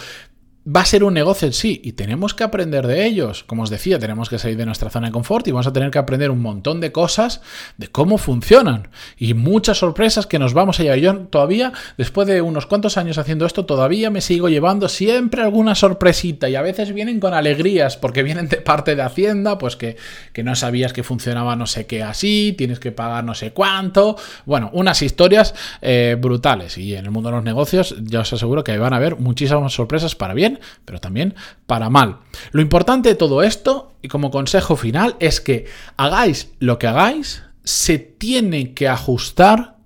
va 0.67 0.81
a 0.81 0.85
ser 0.85 1.05
un 1.05 1.15
negocio 1.15 1.47
en 1.47 1.53
sí 1.53 1.81
y 1.85 1.93
tenemos 1.93 2.35
que 2.35 2.43
aprender 2.43 2.87
de 2.87 3.07
ellos. 3.07 3.45
Como 3.45 3.63
os 3.63 3.71
decía, 3.71 3.99
tenemos 3.99 4.29
que 4.29 4.39
salir 4.39 4.57
de 4.57 4.67
nuestra 4.67 4.91
zona 4.91 5.07
de 5.07 5.13
confort 5.13 5.47
y 5.47 5.53
vamos 5.53 5.67
a 5.67 5.73
tener 5.73 5.91
que 5.91 5.99
aprender 5.99 6.31
un 6.31 6.43
montón 6.43 6.81
de 6.81 6.91
cosas 6.91 7.41
de 7.77 7.87
cómo 7.87 8.19
funcionan 8.19 8.89
y 9.17 9.35
muchas 9.35 9.79
sorpresas 9.79 10.27
que 10.27 10.41
nos 10.41 10.55
vamos 10.55 10.81
a 10.81 10.83
llevar. 10.83 10.99
Yo 10.99 11.19
todavía, 11.19 11.73
después 11.99 12.27
de 12.27 12.41
unos 12.43 12.67
cuantos 12.67 12.97
años 12.97 13.19
haciendo 13.19 13.47
esto, 13.47 13.65
todavía 13.65 14.11
me 14.11 14.21
sigo 14.21 14.49
llevando 14.49 14.89
siempre 14.89 15.43
alguna 15.43 15.77
sorpresita 15.77 16.49
y 16.49 16.57
a 16.57 16.63
veces 16.63 16.93
vienen 16.93 17.21
con 17.21 17.33
alegrías 17.33 17.97
porque 17.97 18.25
vienen 18.25 18.49
de 18.49 18.57
parte 18.57 18.97
de 18.97 19.03
Hacienda, 19.03 19.59
pues 19.59 19.77
que, 19.77 19.97
que 20.33 20.43
no 20.43 20.57
sabías 20.57 20.93
que 20.93 21.05
funcionaba 21.05 21.55
no 21.55 21.67
sé 21.67 21.87
qué 21.87 22.03
así, 22.03 22.55
tienes 22.59 22.81
que 22.81 22.91
pagar 22.91 23.23
no 23.23 23.35
sé 23.35 23.53
cuánto. 23.53 24.17
Bueno, 24.45 24.71
unas 24.73 25.01
historias 25.03 25.55
eh, 25.81 26.17
brutales 26.19 26.77
y 26.77 26.97
en 26.97 27.05
el 27.05 27.11
mundo 27.13 27.29
de 27.29 27.37
los 27.37 27.45
negocios 27.45 27.95
ya 28.03 28.21
os 28.21 28.33
aseguro 28.33 28.65
que 28.65 28.77
van 28.79 28.93
a 28.93 28.97
haber 28.97 29.17
muchísimas 29.17 29.73
sorpresas 29.73 30.17
para 30.17 30.35
bien 30.35 30.56
pero 30.85 31.01
también 31.01 31.35
para 31.67 31.91
mal. 31.91 32.19
Lo 32.53 32.63
importante 32.63 33.09
de 33.11 33.15
todo 33.15 33.43
esto, 33.43 33.95
y 34.03 34.09
como 34.09 34.31
consejo 34.31 34.77
final, 34.77 35.17
es 35.21 35.41
que 35.41 35.67
hagáis 35.97 36.53
lo 36.59 36.79
que 36.79 36.87
hagáis, 36.87 37.43
se 37.65 37.99
tiene 37.99 38.75
que 38.75 38.89
ajustar 38.89 39.77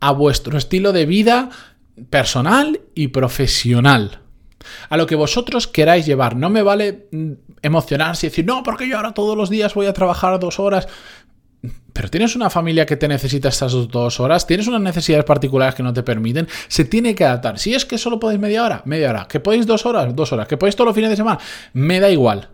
a 0.00 0.10
vuestro 0.12 0.58
estilo 0.58 0.92
de 0.92 1.06
vida 1.06 1.50
personal 2.10 2.80
y 2.94 3.08
profesional. 3.08 4.20
A 4.88 4.96
lo 4.96 5.06
que 5.06 5.14
vosotros 5.14 5.66
queráis 5.66 6.06
llevar. 6.06 6.36
No 6.36 6.50
me 6.50 6.62
vale 6.62 7.06
mm, 7.10 7.32
emocionarse 7.62 8.26
y 8.26 8.30
decir, 8.30 8.44
no, 8.44 8.62
porque 8.62 8.88
yo 8.88 8.96
ahora 8.96 9.12
todos 9.12 9.36
los 9.36 9.50
días 9.50 9.74
voy 9.74 9.86
a 9.86 9.92
trabajar 9.92 10.38
dos 10.40 10.58
horas 10.58 10.88
pero 11.92 12.10
tienes 12.10 12.34
una 12.36 12.50
familia 12.50 12.86
que 12.86 12.96
te 12.96 13.08
necesita 13.08 13.48
estas 13.48 13.72
dos 13.72 14.20
horas, 14.20 14.46
tienes 14.46 14.66
unas 14.66 14.80
necesidades 14.80 15.24
particulares 15.24 15.74
que 15.74 15.82
no 15.82 15.92
te 15.92 16.02
permiten, 16.02 16.48
se 16.68 16.84
tiene 16.84 17.14
que 17.14 17.24
adaptar. 17.24 17.58
Si 17.58 17.74
es 17.74 17.84
que 17.84 17.98
solo 17.98 18.18
podéis 18.18 18.40
media 18.40 18.64
hora, 18.64 18.82
media 18.84 19.10
hora, 19.10 19.26
que 19.28 19.40
podéis 19.40 19.66
dos 19.66 19.86
horas, 19.86 20.14
dos 20.14 20.32
horas, 20.32 20.48
que 20.48 20.56
podéis 20.56 20.76
todos 20.76 20.86
los 20.86 20.94
fines 20.94 21.10
de 21.10 21.16
semana, 21.16 21.38
me 21.72 22.00
da 22.00 22.10
igual. 22.10 22.48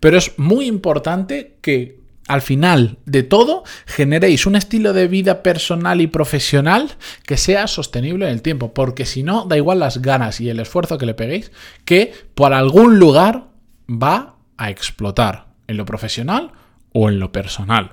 Pero 0.00 0.18
es 0.18 0.38
muy 0.38 0.66
importante 0.66 1.56
que 1.62 2.02
al 2.28 2.42
final 2.42 2.98
de 3.04 3.22
todo 3.22 3.64
generéis 3.86 4.46
un 4.46 4.56
estilo 4.56 4.92
de 4.92 5.08
vida 5.08 5.42
personal 5.42 6.00
y 6.00 6.06
profesional 6.06 6.90
que 7.26 7.36
sea 7.36 7.66
sostenible 7.66 8.26
en 8.26 8.32
el 8.32 8.42
tiempo, 8.42 8.74
porque 8.74 9.06
si 9.06 9.22
no, 9.22 9.44
da 9.46 9.56
igual 9.56 9.80
las 9.80 10.02
ganas 10.02 10.40
y 10.40 10.48
el 10.48 10.60
esfuerzo 10.60 10.98
que 10.98 11.06
le 11.06 11.14
peguéis, 11.14 11.52
que 11.84 12.12
por 12.34 12.52
algún 12.52 12.98
lugar 12.98 13.48
va 13.88 14.36
a 14.56 14.70
explotar. 14.70 15.46
En 15.66 15.76
lo 15.76 15.86
profesional 15.86 16.52
o 16.92 17.08
en 17.08 17.18
lo 17.18 17.32
personal. 17.32 17.92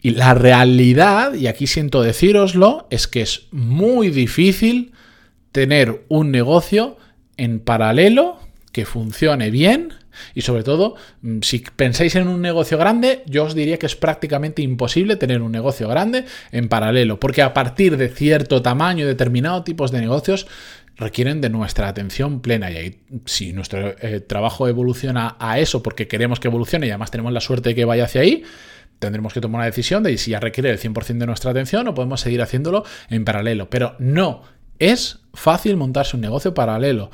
Y 0.00 0.10
la 0.10 0.34
realidad, 0.34 1.34
y 1.34 1.46
aquí 1.46 1.66
siento 1.66 2.02
decíroslo, 2.02 2.86
es 2.90 3.06
que 3.06 3.22
es 3.22 3.48
muy 3.50 4.10
difícil 4.10 4.92
tener 5.52 6.04
un 6.08 6.30
negocio 6.30 6.96
en 7.36 7.60
paralelo 7.60 8.38
que 8.72 8.84
funcione 8.84 9.50
bien 9.50 9.94
y 10.34 10.42
sobre 10.42 10.62
todo, 10.62 10.96
mm, 11.22 11.38
si 11.42 11.58
pensáis 11.58 12.14
en 12.16 12.28
un 12.28 12.40
negocio 12.40 12.78
grande, 12.78 13.22
yo 13.26 13.44
os 13.44 13.54
diría 13.54 13.78
que 13.78 13.86
es 13.86 13.96
prácticamente 13.96 14.62
imposible 14.62 15.16
tener 15.16 15.42
un 15.42 15.52
negocio 15.52 15.88
grande 15.88 16.24
en 16.52 16.68
paralelo, 16.68 17.18
porque 17.20 17.42
a 17.42 17.54
partir 17.54 17.96
de 17.96 18.08
cierto 18.08 18.62
tamaño, 18.62 19.06
determinados 19.06 19.64
tipos 19.64 19.90
de 19.90 20.00
negocios, 20.00 20.46
requieren 20.96 21.40
de 21.40 21.50
nuestra 21.50 21.88
atención 21.88 22.40
plena. 22.40 22.70
Y 22.70 22.76
ahí, 22.76 23.00
si 23.26 23.52
nuestro 23.52 23.94
eh, 24.00 24.20
trabajo 24.20 24.68
evoluciona 24.68 25.36
a 25.38 25.58
eso 25.58 25.82
porque 25.82 26.08
queremos 26.08 26.40
que 26.40 26.48
evolucione 26.48 26.86
y 26.86 26.90
además 26.90 27.10
tenemos 27.10 27.32
la 27.32 27.40
suerte 27.40 27.70
de 27.70 27.74
que 27.74 27.84
vaya 27.84 28.04
hacia 28.04 28.22
ahí, 28.22 28.44
tendremos 28.98 29.32
que 29.32 29.40
tomar 29.40 29.60
una 29.60 29.66
decisión 29.66 30.02
de 30.02 30.16
si 30.16 30.30
ya 30.30 30.40
requiere 30.40 30.70
el 30.70 30.78
100% 30.78 31.18
de 31.18 31.26
nuestra 31.26 31.50
atención 31.50 31.86
o 31.88 31.94
podemos 31.94 32.20
seguir 32.20 32.42
haciéndolo 32.42 32.84
en 33.10 33.24
paralelo. 33.24 33.68
Pero 33.68 33.94
no 33.98 34.42
es 34.78 35.20
fácil 35.34 35.76
montarse 35.76 36.16
un 36.16 36.22
negocio 36.22 36.54
paralelo. 36.54 37.10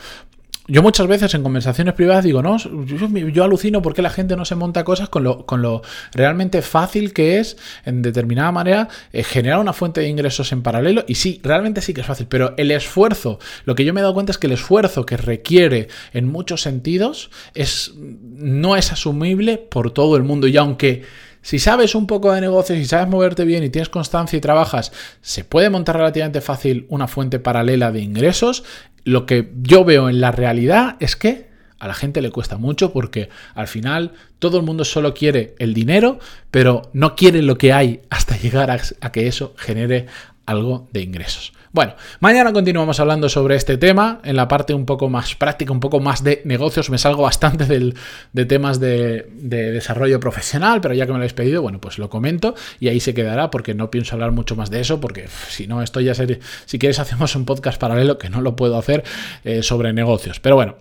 Yo 0.69 0.81
muchas 0.81 1.09
veces 1.09 1.35
en 1.35 1.43
conversaciones 1.43 1.95
privadas 1.95 2.25
digo, 2.25 2.41
no, 2.41 2.57
yo, 2.57 3.45
alucino 3.45 3.83
porque 3.83 4.01
la 4.01 4.11
gente 4.11 4.37
no 4.37 4.45
se 4.45 4.55
monta 4.55 4.85
cosas 4.85 5.09
con 5.09 5.25
lo, 5.25 5.45
con 5.45 5.61
lo 5.61 5.83
realmente 6.13 6.63
fácil 6.63 7.13
que 7.13 7.41
es, 7.41 7.57
en 7.85 8.01
determinada 8.01 8.53
manera, 8.53 8.89
eh, 9.13 9.25
generar 9.25 9.59
una 9.59 9.73
fuente 9.73 10.01
de 10.01 10.09
ingresos 10.09 10.53
en 10.53 10.63
paralelo. 10.63 11.05
Y 11.09 11.17
sí, 11.17 11.41
realmente 11.43 11.81
sí 11.81 11.93
que 11.93 12.03
es 12.03 12.07
fácil, 12.07 12.27
pero 12.29 12.55
el 12.59 12.71
esfuerzo, 12.71 13.41
lo 13.65 13.75
que 13.75 13.85
yo 13.85 13.93
me 13.93 14.01
he 14.01 14.03
dado 14.03 14.15
cuenta 14.15 14.31
es 14.31 14.39
que 14.39 14.47
el 14.47 14.53
esfuerzo 14.53 15.05
que 15.05 15.17
requiere 15.17 15.89
en 16.13 16.29
muchos 16.29 16.63
sentidos 16.63 17.31
es, 17.55 17.95
no 17.97 18.77
es 18.77 18.93
asumible 18.93 19.59
por 19.59 19.91
todo 19.91 20.17
el 20.17 20.23
mundo. 20.23 20.47
Y 20.47 20.57
aunque 20.57 21.03
si 21.43 21.59
sabes 21.59 21.97
un 21.97 22.07
poco 22.07 22.33
de 22.33 22.41
negocios 22.41 22.79
y 22.79 22.85
sabes 22.85 23.09
moverte 23.09 23.45
bien 23.45 23.65
y 23.65 23.71
tienes 23.71 23.89
constancia 23.89 24.37
y 24.37 24.41
trabajas, 24.41 24.93
se 25.21 25.43
puede 25.43 25.71
montar 25.71 25.97
relativamente 25.97 26.41
fácil 26.41 26.87
una 26.89 27.09
fuente 27.09 27.41
paralela 27.41 27.91
de 27.91 28.01
ingresos. 28.01 28.63
Lo 29.05 29.27
que 29.27 29.53
yo 29.63 29.85
veo 29.85 30.09
en 30.09 30.21
la 30.21 30.33
realidad 30.33 30.97
es 31.01 31.17
que 31.17 31.53
a 31.83 31.89
la 31.89 31.95
gente 31.95 32.23
le 32.23 32.31
cuesta 32.31 32.59
mucho 32.59 32.93
porque 32.93 33.29
al 33.55 33.67
final 33.67 34.13
todo 34.39 34.57
el 34.57 34.63
mundo 34.63 34.85
solo 34.85 35.15
quiere 35.15 35.57
el 35.59 35.75
dinero, 35.75 36.21
pero 36.53 36.91
no 36.93 37.17
quiere 37.17 37.43
lo 37.43 37.59
que 37.59 37.73
hay 37.73 38.03
hasta 38.09 38.37
llegar 38.37 38.71
a, 38.71 39.11
que 39.11 39.27
eso 39.27 39.55
genere 39.59 40.07
algo 40.47 40.89
de 40.93 41.01
ingresos. 41.01 41.53
Bueno, 41.75 41.95
mañana 42.21 42.53
continuamos 42.53 43.01
hablando 43.01 43.31
sobre 43.31 43.57
este 43.57 43.79
tema 43.79 44.21
en 44.25 44.37
la 44.37 44.47
parte 44.47 44.75
un 44.75 44.85
poco 44.85 45.09
más 45.09 45.35
práctica, 45.37 45.73
un 45.73 45.81
poco 45.81 46.01
más 46.01 46.23
de 46.23 46.43
negocios. 46.45 46.91
Me 46.91 46.99
salgo 46.99 47.23
bastante 47.23 47.65
de 47.65 48.45
temas 48.45 48.79
de, 48.79 49.27
desarrollo 49.33 50.21
profesional, 50.21 50.83
pero 50.83 50.93
ya 50.93 51.07
que 51.07 51.13
me 51.13 51.19
lo 51.19 51.23
habéis 51.23 51.33
pedido, 51.33 51.63
bueno, 51.63 51.81
pues 51.81 51.97
lo 51.97 52.11
comento 52.11 52.55
y 52.79 52.89
ahí 52.89 53.01
se 53.01 53.15
quedará 53.15 53.51
porque 53.51 53.73
no 53.73 53.91
pienso 53.91 54.15
hablar 54.15 54.33
mucho 54.33 54.55
más 54.55 54.69
de 54.69 54.81
eso 54.81 55.01
porque 55.01 55.29
si 55.49 55.67
no, 55.67 55.81
esto 55.83 56.01
ya 56.01 56.15
sería... 56.15 56.41
Si 56.67 56.79
quieres 56.79 56.99
hacemos 57.01 57.35
un 57.37 57.47
podcast 57.47 57.81
paralelo 57.81 58.19
que 58.19 58.29
no 58.29 58.43
lo 58.43 58.55
puedo 58.55 58.77
hacer 58.77 59.03
eh, 59.45 59.63
sobre 59.63 59.95
negocios. 59.95 60.41
Pero 60.41 60.57
bueno, 60.57 60.77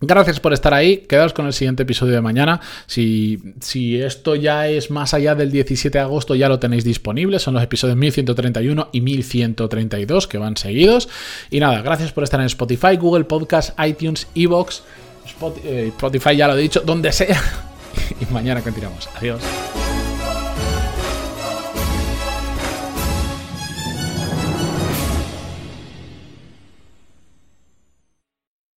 Gracias 0.00 0.40
por 0.40 0.54
estar 0.54 0.72
ahí. 0.72 0.98
Quedaos 0.98 1.34
con 1.34 1.46
el 1.46 1.52
siguiente 1.52 1.82
episodio 1.82 2.14
de 2.14 2.22
mañana. 2.22 2.60
Si, 2.86 3.38
si, 3.60 4.00
esto 4.00 4.34
ya 4.34 4.66
es 4.66 4.90
más 4.90 5.12
allá 5.12 5.34
del 5.34 5.52
17 5.52 5.98
de 5.98 6.02
agosto, 6.02 6.34
ya 6.34 6.48
lo 6.48 6.58
tenéis 6.58 6.84
disponible. 6.84 7.38
Son 7.38 7.52
los 7.52 7.62
episodios 7.62 7.98
1131 7.98 8.88
y 8.92 9.00
1132 9.02 10.26
que 10.26 10.38
van 10.38 10.56
seguidos. 10.56 11.08
Y 11.50 11.60
nada, 11.60 11.82
gracias 11.82 12.12
por 12.12 12.24
estar 12.24 12.40
en 12.40 12.46
Spotify, 12.46 12.96
Google 12.96 13.24
Podcast, 13.24 13.78
iTunes, 13.86 14.26
Evox, 14.34 14.82
eh, 15.64 15.92
Spotify, 15.94 16.34
ya 16.34 16.48
lo 16.48 16.56
he 16.56 16.62
dicho, 16.62 16.80
donde 16.80 17.12
sea. 17.12 17.40
Y 18.20 18.32
mañana 18.32 18.62
continuamos. 18.62 19.08
Adiós. 19.16 19.42